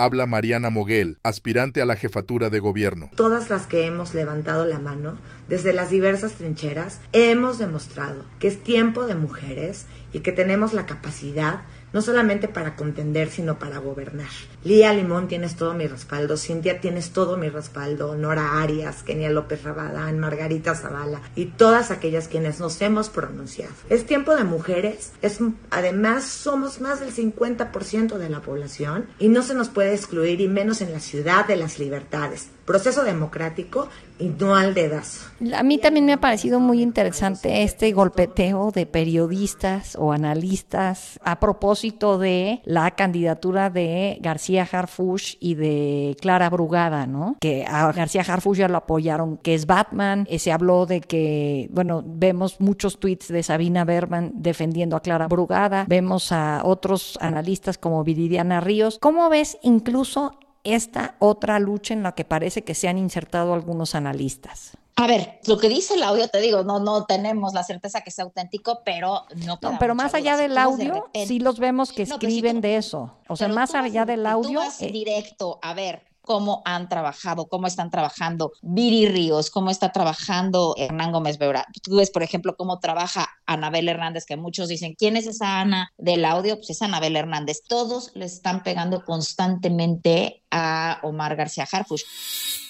Habla 0.01 0.27
Mariana 0.27 0.71
Moguel, 0.71 1.19
aspirante 1.25 1.83
a 1.83 1.85
la 1.85 1.97
jefatura 1.97 2.51
de 2.51 2.61
gobierno. 2.61 3.11
Todas 3.17 3.51
las 3.51 3.67
que 3.67 3.85
hemos 3.85 4.15
levantado 4.15 4.65
la 4.65 4.79
mano, 4.79 5.19
desde 5.49 5.73
las 5.73 5.91
diversas 5.91 6.35
trincheras, 6.35 7.01
hemos 7.13 7.59
demostrado 7.59 8.25
que 8.39 8.47
es 8.47 8.63
tiempo 8.63 9.07
de 9.07 9.17
mujeres 9.17 9.87
y 10.13 10.21
que 10.21 10.31
tenemos 10.31 10.73
la 10.73 10.87
capacidad 10.87 11.63
no 11.93 12.03
solamente 12.03 12.49
para 12.49 12.77
contender, 12.77 13.31
sino 13.31 13.59
para 13.59 13.79
gobernar. 13.79 14.29
Lía 14.65 14.93
Limón, 14.93 15.29
tienes 15.29 15.57
todo 15.57 15.75
mi 15.75 15.87
respaldo, 15.87 16.37
Cintia, 16.37 16.81
tienes 16.81 17.11
todo 17.11 17.37
mi 17.37 17.49
respaldo, 17.49 18.15
Nora 18.15 18.61
Arias, 18.61 19.03
Kenia 19.03 19.31
López 19.31 19.63
Rabadán, 19.63 20.19
Margarita 20.19 20.75
Zavala 20.75 21.21
y 21.35 21.47
todas 21.47 21.91
aquellas 21.91 22.29
quienes 22.29 22.61
nos 22.61 22.81
hemos 22.83 23.09
pronunciado. 23.09 23.73
Es 23.89 24.07
tiempo 24.07 24.37
de 24.37 24.45
mujeres, 24.45 25.13
es, 25.23 25.39
además 25.71 26.25
somos 26.25 26.81
más 26.81 27.01
del 27.01 27.15
50% 27.15 28.19
de 28.19 28.29
la 28.29 28.41
población 28.41 29.07
y 29.19 29.29
no 29.29 29.43
se 29.43 29.55
nos 29.55 29.69
puede 29.69 29.95
excluir 29.95 30.41
y 30.41 30.49
menos 30.49 30.81
en 30.81 30.93
la 30.93 31.01
ciudad 31.01 31.47
de 31.47 31.57
las 31.57 31.79
libertades. 31.79 32.49
Proceso 32.69 33.03
democrático 33.03 33.89
y 34.19 34.27
no 34.29 34.55
al 34.55 34.75
dedazo. 34.75 35.27
A 35.57 35.63
mí 35.63 35.79
también 35.79 36.05
me 36.05 36.13
ha 36.13 36.21
parecido 36.21 36.61
muy 36.61 36.83
interesante 36.83 37.63
este 37.63 37.93
golpeteo 37.93 38.73
de 38.73 38.85
periodistas 38.85 39.97
o 39.99 40.13
analistas 40.13 41.19
a 41.25 41.41
propósito 41.41 42.19
de 42.19 42.61
la 42.67 42.91
candidatura 42.91 43.71
de 43.71 44.19
García 44.21 44.69
Harfush 44.71 45.37
y 45.41 45.55
de 45.55 46.15
Clara 46.21 46.51
Brugada, 46.51 47.07
¿no? 47.07 47.39
Que 47.41 47.65
a 47.67 47.91
García 47.91 48.21
Harfush 48.21 48.59
ya 48.59 48.69
lo 48.69 48.77
apoyaron, 48.77 49.39
que 49.39 49.55
es 49.55 49.65
Batman. 49.65 50.27
Eh, 50.29 50.39
se 50.39 50.53
habló 50.53 50.85
de 50.85 51.01
que, 51.01 51.71
bueno, 51.73 52.03
vemos 52.05 52.61
muchos 52.61 53.01
tweets 53.01 53.29
de 53.29 53.43
Sabina 53.43 53.87
Berman 53.87 54.33
defendiendo 54.35 54.95
a 54.95 55.01
Clara 55.01 55.27
Brugada. 55.27 55.87
Vemos 55.89 56.33
a 56.33 56.61
otros 56.65 57.19
analistas 57.23 57.79
como 57.79 58.05
Viridiana 58.05 58.61
Ríos. 58.61 58.99
¿Cómo 59.01 59.31
ves 59.31 59.57
incluso 59.63 60.39
esta 60.65 61.17
otra 61.19 61.59
lucha 61.59 61.95
en 61.95 62.03
la 62.03 62.13
que 62.13 62.25
parece 62.25 62.63
que 62.65 62.75
se 62.75 62.89
han 62.89 62.99
insertado 62.99 63.55
algunos 63.55 63.95
analistas? 63.95 64.77
A 64.97 65.07
ver, 65.07 65.39
lo 65.47 65.59
que 65.59 65.69
dice 65.69 65.95
el 65.95 66.03
audio, 66.03 66.27
te 66.27 66.41
digo, 66.41 66.65
no, 66.65 66.81
no 66.81 67.05
tenemos 67.05 67.55
la 67.55 67.63
certeza 67.63 68.01
que 68.01 68.11
sea 68.11 68.25
auténtico, 68.25 68.83
pero 68.85 69.27
no. 69.47 69.57
no 69.63 69.79
pero 69.79 69.95
más 69.95 70.13
allá 70.13 70.37
del 70.37 70.59
audio, 70.59 71.09
sí 71.15 71.39
los 71.39 71.61
vemos 71.61 71.93
que 71.93 72.03
escriben 72.03 72.61
de 72.61 72.77
eso. 72.77 73.15
O 73.29 73.37
sea, 73.37 73.47
más 73.47 73.77
allá 73.77 74.05
del 74.05 74.27
audio. 74.27 74.61
Eh, 74.81 74.91
directo, 74.91 75.61
a 75.63 75.73
ver, 75.73 76.08
cómo 76.29 76.61
han 76.67 76.91
trabajado, 76.91 77.49
cómo 77.49 77.67
están 77.67 77.91
trabajando 77.91 78.53
Viri 78.61 79.09
Ríos, 79.09 79.51
cómo 79.51 79.71
está 79.71 79.93
trabajando 79.93 80.75
Hernán 80.77 81.11
Gómez 81.11 81.39
Beura. 81.39 81.67
Tú 81.83 81.97
ves, 81.97 82.11
por 82.11 82.23
ejemplo, 82.23 82.55
cómo 82.55 82.81
trabaja 82.81 83.31
Anabel 83.47 83.89
Hernández, 83.89 84.27
que 84.27 84.37
muchos 84.37 84.69
dicen, 84.69 84.95
¿quién 84.95 85.17
es 85.17 85.27
esa 85.27 85.63
Ana 85.63 85.91
del 85.97 86.27
audio? 86.27 86.57
Pues 86.57 86.69
es 86.69 86.83
Anabel 86.83 87.17
Hernández. 87.17 87.63
Todos 87.67 88.11
le 88.15 88.27
están 88.27 88.63
pegando 88.63 89.07
constantemente 89.07 90.43
a 90.51 90.99
Omar 91.03 91.35
García 91.35 91.67
Harfush. 91.71 92.05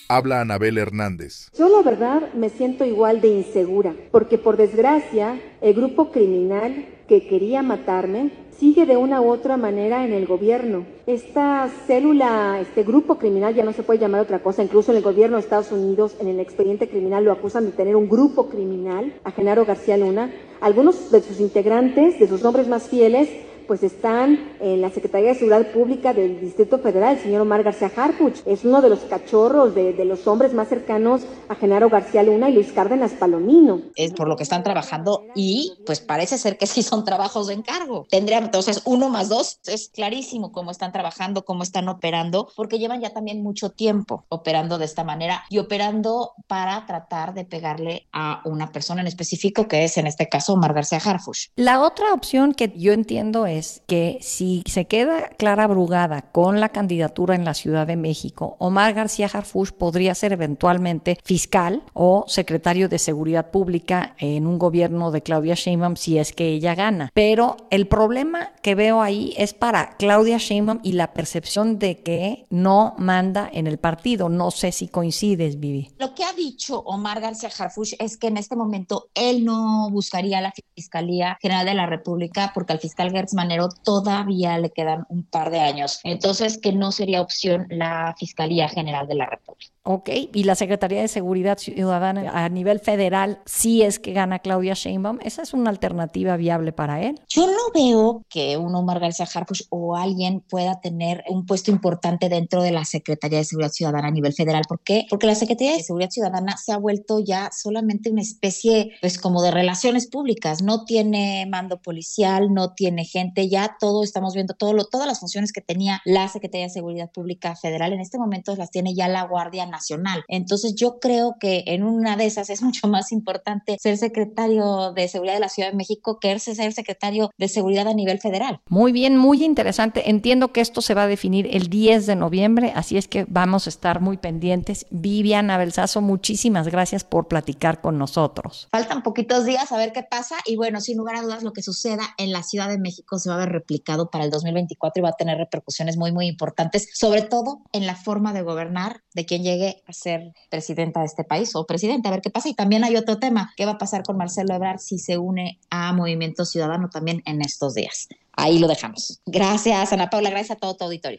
Habla 0.08 0.40
Anabel 0.40 0.78
Hernández. 0.78 1.50
Yo 1.58 1.68
la 1.68 1.82
verdad 1.82 2.32
me 2.34 2.50
siento 2.50 2.84
igual 2.84 3.20
de 3.20 3.28
insegura, 3.28 3.92
porque 4.12 4.38
por 4.38 4.56
desgracia 4.56 5.42
el 5.60 5.74
grupo 5.74 6.12
criminal 6.12 6.86
que 7.08 7.26
quería 7.26 7.62
matarme 7.62 8.30
sigue 8.58 8.86
de 8.86 8.96
una 8.96 9.20
u 9.20 9.30
otra 9.30 9.56
manera 9.56 10.04
en 10.04 10.12
el 10.12 10.26
gobierno. 10.26 10.84
Esta 11.06 11.68
célula, 11.86 12.58
este 12.60 12.82
grupo 12.82 13.16
criminal 13.16 13.54
ya 13.54 13.64
no 13.64 13.72
se 13.72 13.84
puede 13.84 14.00
llamar 14.00 14.20
otra 14.20 14.40
cosa, 14.40 14.62
incluso 14.62 14.90
en 14.90 14.98
el 14.98 15.04
gobierno 15.04 15.36
de 15.36 15.42
Estados 15.42 15.70
Unidos, 15.70 16.16
en 16.20 16.26
el 16.28 16.40
expediente 16.40 16.88
criminal 16.88 17.24
lo 17.24 17.32
acusan 17.32 17.66
de 17.66 17.72
tener 17.72 17.94
un 17.94 18.08
grupo 18.08 18.48
criminal, 18.48 19.14
a 19.24 19.30
Genaro 19.30 19.64
García 19.64 19.96
Luna. 19.96 20.32
Algunos 20.60 21.10
de 21.12 21.22
sus 21.22 21.40
integrantes, 21.40 22.18
de 22.18 22.26
sus 22.26 22.42
nombres 22.42 22.68
más 22.68 22.88
fieles, 22.88 23.28
pues 23.68 23.82
están 23.82 24.54
en 24.60 24.80
la 24.80 24.88
Secretaría 24.88 25.28
de 25.28 25.34
Seguridad 25.34 25.70
Pública 25.70 26.14
del 26.14 26.40
Distrito 26.40 26.78
Federal, 26.78 27.16
el 27.16 27.22
señor 27.22 27.42
Omar 27.42 27.62
García 27.62 27.92
Harpuch. 27.94 28.38
Es 28.46 28.64
uno 28.64 28.80
de 28.80 28.88
los 28.88 29.00
cachorros, 29.00 29.74
de, 29.74 29.92
de, 29.92 30.04
los 30.06 30.26
hombres 30.26 30.54
más 30.54 30.68
cercanos 30.68 31.22
a 31.48 31.54
Genaro 31.54 31.90
García 31.90 32.22
Luna 32.22 32.48
y 32.48 32.54
Luis 32.54 32.72
Cárdenas 32.72 33.12
Palomino. 33.12 33.82
Es 33.94 34.14
por 34.14 34.26
lo 34.26 34.36
que 34.36 34.42
están 34.42 34.64
trabajando 34.64 35.26
y 35.34 35.74
pues 35.84 36.00
parece 36.00 36.38
ser 36.38 36.56
que 36.56 36.66
sí 36.66 36.82
son 36.82 37.04
trabajos 37.04 37.48
de 37.48 37.54
encargo. 37.54 38.06
Tendrían 38.10 38.44
entonces 38.44 38.80
uno 38.86 39.10
más 39.10 39.28
dos. 39.28 39.60
Es 39.66 39.90
clarísimo 39.90 40.50
cómo 40.50 40.70
están 40.70 40.90
trabajando, 40.90 41.44
cómo 41.44 41.62
están 41.62 41.88
operando, 41.88 42.48
porque 42.56 42.78
llevan 42.78 43.02
ya 43.02 43.10
también 43.10 43.42
mucho 43.42 43.70
tiempo 43.70 44.24
operando 44.30 44.78
de 44.78 44.86
esta 44.86 45.04
manera 45.04 45.44
y 45.50 45.58
operando 45.58 46.32
para 46.46 46.86
tratar 46.86 47.34
de 47.34 47.44
pegarle 47.44 48.08
a 48.12 48.40
una 48.46 48.72
persona 48.72 49.02
en 49.02 49.08
específico, 49.08 49.68
que 49.68 49.84
es 49.84 49.98
en 49.98 50.06
este 50.06 50.26
caso 50.26 50.54
Omar 50.54 50.72
García 50.72 51.00
Harfuch. 51.04 51.50
La 51.54 51.82
otra 51.82 52.14
opción 52.14 52.54
que 52.54 52.72
yo 52.74 52.94
entiendo 52.94 53.44
es 53.44 53.57
que 53.86 54.18
si 54.20 54.62
se 54.66 54.86
queda 54.86 55.28
Clara 55.36 55.66
Brugada 55.66 56.22
con 56.32 56.60
la 56.60 56.70
candidatura 56.70 57.34
en 57.34 57.44
la 57.44 57.54
Ciudad 57.54 57.86
de 57.86 57.96
México, 57.96 58.56
Omar 58.58 58.94
García 58.94 59.30
Harfuch 59.32 59.72
podría 59.72 60.14
ser 60.14 60.32
eventualmente 60.32 61.18
fiscal 61.24 61.82
o 61.92 62.24
secretario 62.26 62.88
de 62.88 62.98
Seguridad 62.98 63.50
Pública 63.50 64.14
en 64.18 64.46
un 64.46 64.58
gobierno 64.58 65.10
de 65.10 65.22
Claudia 65.22 65.54
Sheinbaum 65.54 65.96
si 65.96 66.18
es 66.18 66.32
que 66.32 66.48
ella 66.48 66.74
gana. 66.74 67.10
Pero 67.14 67.56
el 67.70 67.88
problema 67.88 68.52
que 68.62 68.74
veo 68.74 69.02
ahí 69.02 69.34
es 69.36 69.54
para 69.54 69.96
Claudia 69.96 70.38
Sheinbaum 70.38 70.80
y 70.82 70.92
la 70.92 71.12
percepción 71.12 71.78
de 71.78 72.02
que 72.02 72.46
no 72.50 72.94
manda 72.98 73.48
en 73.52 73.66
el 73.66 73.78
partido. 73.78 74.28
No 74.28 74.50
sé 74.50 74.72
si 74.72 74.88
coincides, 74.88 75.58
Vivi. 75.60 75.90
Lo 75.98 76.14
que 76.14 76.24
ha 76.24 76.32
dicho 76.32 76.80
Omar 76.80 77.20
García 77.20 77.50
Harfuch 77.56 77.94
es 77.98 78.16
que 78.16 78.28
en 78.28 78.36
este 78.36 78.56
momento 78.56 79.10
él 79.14 79.44
no 79.44 79.88
buscaría 79.90 80.40
la 80.40 80.52
Fiscalía 80.74 81.38
General 81.40 81.66
de 81.66 81.74
la 81.74 81.86
República 81.86 82.52
porque 82.54 82.72
al 82.72 82.80
fiscal 82.80 83.10
Gertz 83.10 83.34
Todavía 83.82 84.58
le 84.58 84.70
quedan 84.70 85.06
un 85.08 85.24
par 85.24 85.50
de 85.50 85.60
años. 85.60 86.00
Entonces, 86.04 86.58
que 86.58 86.72
no 86.72 86.92
sería 86.92 87.20
opción 87.20 87.66
la 87.70 88.14
Fiscalía 88.18 88.68
General 88.68 89.06
de 89.06 89.14
la 89.14 89.26
República. 89.26 89.77
Ok, 89.90 90.10
y 90.34 90.44
la 90.44 90.54
Secretaría 90.54 91.00
de 91.00 91.08
Seguridad 91.08 91.56
Ciudadana 91.56 92.44
a 92.44 92.50
nivel 92.50 92.78
federal, 92.78 93.40
si 93.46 93.80
es 93.80 93.98
que 93.98 94.12
gana 94.12 94.40
Claudia 94.40 94.74
Sheinbaum, 94.74 95.18
¿esa 95.22 95.40
es 95.40 95.54
una 95.54 95.70
alternativa 95.70 96.36
viable 96.36 96.74
para 96.74 97.00
él? 97.00 97.18
Yo 97.26 97.46
no 97.46 97.72
veo 97.74 98.22
que 98.28 98.58
un 98.58 98.74
Omar 98.74 99.00
García 99.00 99.26
Harfuch 99.32 99.62
o 99.70 99.96
alguien 99.96 100.40
pueda 100.46 100.82
tener 100.82 101.24
un 101.30 101.46
puesto 101.46 101.70
importante 101.70 102.28
dentro 102.28 102.60
de 102.60 102.70
la 102.70 102.84
Secretaría 102.84 103.38
de 103.38 103.46
Seguridad 103.46 103.70
Ciudadana 103.70 104.08
a 104.08 104.10
nivel 104.10 104.34
federal. 104.34 104.64
¿Por 104.68 104.80
qué? 104.80 105.06
Porque 105.08 105.26
la 105.26 105.34
Secretaría 105.34 105.72
de 105.72 105.82
Seguridad 105.82 106.10
Ciudadana 106.10 106.58
se 106.58 106.72
ha 106.72 106.76
vuelto 106.76 107.20
ya 107.20 107.48
solamente 107.50 108.10
una 108.10 108.20
especie, 108.20 108.90
pues 109.00 109.18
como 109.18 109.40
de 109.40 109.52
relaciones 109.52 110.06
públicas. 110.06 110.62
No 110.62 110.84
tiene 110.84 111.46
mando 111.48 111.80
policial, 111.80 112.52
no 112.52 112.74
tiene 112.74 113.06
gente, 113.06 113.48
ya 113.48 113.78
todo 113.80 114.04
estamos 114.04 114.34
viendo, 114.34 114.52
todo 114.52 114.74
lo, 114.74 114.84
todas 114.84 115.06
las 115.06 115.20
funciones 115.20 115.50
que 115.50 115.62
tenía 115.62 116.02
la 116.04 116.28
Secretaría 116.28 116.66
de 116.66 116.74
Seguridad 116.74 117.10
Pública 117.10 117.56
Federal, 117.56 117.94
en 117.94 118.00
este 118.00 118.18
momento 118.18 118.54
las 118.54 118.70
tiene 118.70 118.94
ya 118.94 119.08
la 119.08 119.22
Guardia 119.22 119.64
Nacional 119.64 119.77
nacional. 119.78 120.24
Entonces 120.28 120.74
yo 120.74 120.98
creo 120.98 121.36
que 121.38 121.64
en 121.66 121.84
una 121.84 122.16
de 122.16 122.26
esas 122.26 122.50
es 122.50 122.62
mucho 122.62 122.88
más 122.88 123.12
importante 123.12 123.76
ser 123.80 123.96
secretario 123.96 124.92
de 124.92 125.08
Seguridad 125.08 125.34
de 125.34 125.40
la 125.40 125.48
Ciudad 125.48 125.70
de 125.70 125.76
México 125.76 126.18
que 126.20 126.38
ser 126.38 126.72
secretario 126.72 127.30
de 127.38 127.48
Seguridad 127.48 127.88
a 127.88 127.94
nivel 127.94 128.20
federal. 128.20 128.60
Muy 128.68 128.92
bien, 128.92 129.16
muy 129.16 129.44
interesante. 129.44 130.10
Entiendo 130.10 130.52
que 130.52 130.60
esto 130.60 130.80
se 130.80 130.94
va 130.94 131.04
a 131.04 131.06
definir 131.06 131.48
el 131.50 131.68
10 131.68 132.06
de 132.06 132.16
noviembre, 132.16 132.72
así 132.74 132.96
es 132.96 133.08
que 133.08 133.24
vamos 133.28 133.66
a 133.66 133.70
estar 133.70 134.00
muy 134.00 134.16
pendientes. 134.16 134.86
Viviana 134.90 135.58
Belsazo, 135.58 136.00
muchísimas 136.00 136.68
gracias 136.68 137.04
por 137.04 137.28
platicar 137.28 137.80
con 137.80 137.98
nosotros. 137.98 138.68
Faltan 138.70 139.02
poquitos 139.02 139.44
días 139.44 139.70
a 139.72 139.78
ver 139.78 139.92
qué 139.92 140.02
pasa 140.02 140.36
y 140.44 140.56
bueno, 140.56 140.80
sin 140.80 140.98
lugar 140.98 141.16
a 141.16 141.22
dudas 141.22 141.42
lo 141.42 141.52
que 141.52 141.62
suceda 141.62 142.02
en 142.18 142.32
la 142.32 142.42
Ciudad 142.42 142.68
de 142.68 142.78
México 142.78 143.18
se 143.18 143.30
va 143.30 143.36
a 143.36 143.38
ver 143.38 143.50
replicado 143.50 144.10
para 144.10 144.24
el 144.24 144.30
2024 144.30 145.00
y 145.00 145.02
va 145.02 145.10
a 145.10 145.12
tener 145.12 145.38
repercusiones 145.38 145.96
muy, 145.96 146.12
muy 146.12 146.26
importantes, 146.26 146.88
sobre 146.94 147.22
todo 147.22 147.62
en 147.72 147.86
la 147.86 147.96
forma 147.96 148.32
de 148.32 148.42
gobernar 148.42 149.02
de 149.18 149.26
quien 149.26 149.42
llegue 149.42 149.82
a 149.84 149.92
ser 149.92 150.32
presidenta 150.48 151.00
de 151.00 151.06
este 151.06 151.24
país 151.24 151.50
o 151.56 151.66
presidente, 151.66 152.06
a 152.06 152.12
ver 152.12 152.20
qué 152.20 152.30
pasa. 152.30 152.48
Y 152.48 152.54
también 152.54 152.84
hay 152.84 152.94
otro 152.94 153.18
tema, 153.18 153.52
¿qué 153.56 153.66
va 153.66 153.72
a 153.72 153.78
pasar 153.78 154.04
con 154.04 154.16
Marcelo 154.16 154.54
Ebrard 154.54 154.78
si 154.78 155.00
se 155.00 155.18
une 155.18 155.58
a 155.70 155.92
Movimiento 155.92 156.44
Ciudadano 156.44 156.88
también 156.88 157.20
en 157.26 157.42
estos 157.42 157.74
días? 157.74 158.06
Ahí 158.34 158.60
lo 158.60 158.68
dejamos. 158.68 159.20
Gracias, 159.26 159.92
Ana 159.92 160.08
Paula, 160.08 160.30
gracias 160.30 160.56
a 160.56 160.60
todo 160.60 160.76
tu 160.76 160.84
auditorio. 160.84 161.18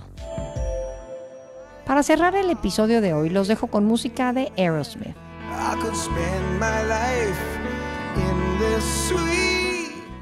Para 1.91 2.03
cerrar 2.03 2.37
el 2.37 2.49
episodio 2.49 3.01
de 3.01 3.13
hoy, 3.13 3.29
los 3.29 3.49
dejo 3.49 3.67
con 3.67 3.83
música 3.83 4.31
de 4.31 4.53
Aerosmith. 4.57 5.13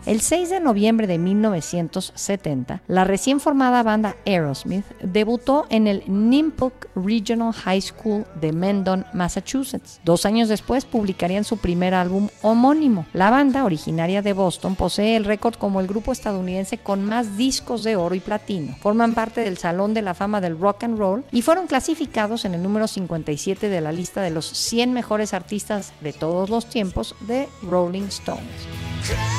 El 0.09 0.21
6 0.21 0.49
de 0.49 0.59
noviembre 0.59 1.05
de 1.05 1.19
1970, 1.19 2.81
la 2.87 3.03
recién 3.03 3.39
formada 3.39 3.83
banda 3.83 4.15
Aerosmith 4.25 4.83
debutó 5.03 5.67
en 5.69 5.85
el 5.85 6.01
Nipmuc 6.07 6.87
Regional 6.95 7.53
High 7.53 7.81
School 7.81 8.25
de 8.41 8.51
Mendon, 8.51 9.05
Massachusetts. 9.13 10.01
Dos 10.03 10.25
años 10.25 10.49
después 10.49 10.85
publicarían 10.85 11.43
su 11.43 11.57
primer 11.57 11.93
álbum 11.93 12.29
homónimo. 12.41 13.05
La 13.13 13.29
banda, 13.29 13.63
originaria 13.63 14.23
de 14.23 14.33
Boston, 14.33 14.75
posee 14.75 15.15
el 15.15 15.25
récord 15.25 15.53
como 15.53 15.79
el 15.79 15.85
grupo 15.85 16.11
estadounidense 16.11 16.79
con 16.79 17.05
más 17.05 17.37
discos 17.37 17.83
de 17.83 17.95
oro 17.95 18.15
y 18.15 18.19
platino. 18.19 18.75
Forman 18.81 19.13
parte 19.13 19.41
del 19.41 19.59
Salón 19.59 19.93
de 19.93 20.01
la 20.01 20.15
Fama 20.15 20.41
del 20.41 20.59
Rock 20.59 20.85
and 20.85 20.97
Roll 20.97 21.23
y 21.31 21.43
fueron 21.43 21.67
clasificados 21.67 22.45
en 22.45 22.55
el 22.55 22.63
número 22.63 22.87
57 22.87 23.69
de 23.69 23.81
la 23.81 23.91
lista 23.91 24.23
de 24.23 24.31
los 24.31 24.47
100 24.47 24.91
mejores 24.91 25.35
artistas 25.35 25.93
de 26.01 26.13
todos 26.13 26.49
los 26.49 26.65
tiempos 26.65 27.15
de 27.27 27.47
Rolling 27.61 28.07
Stones. 28.07 29.38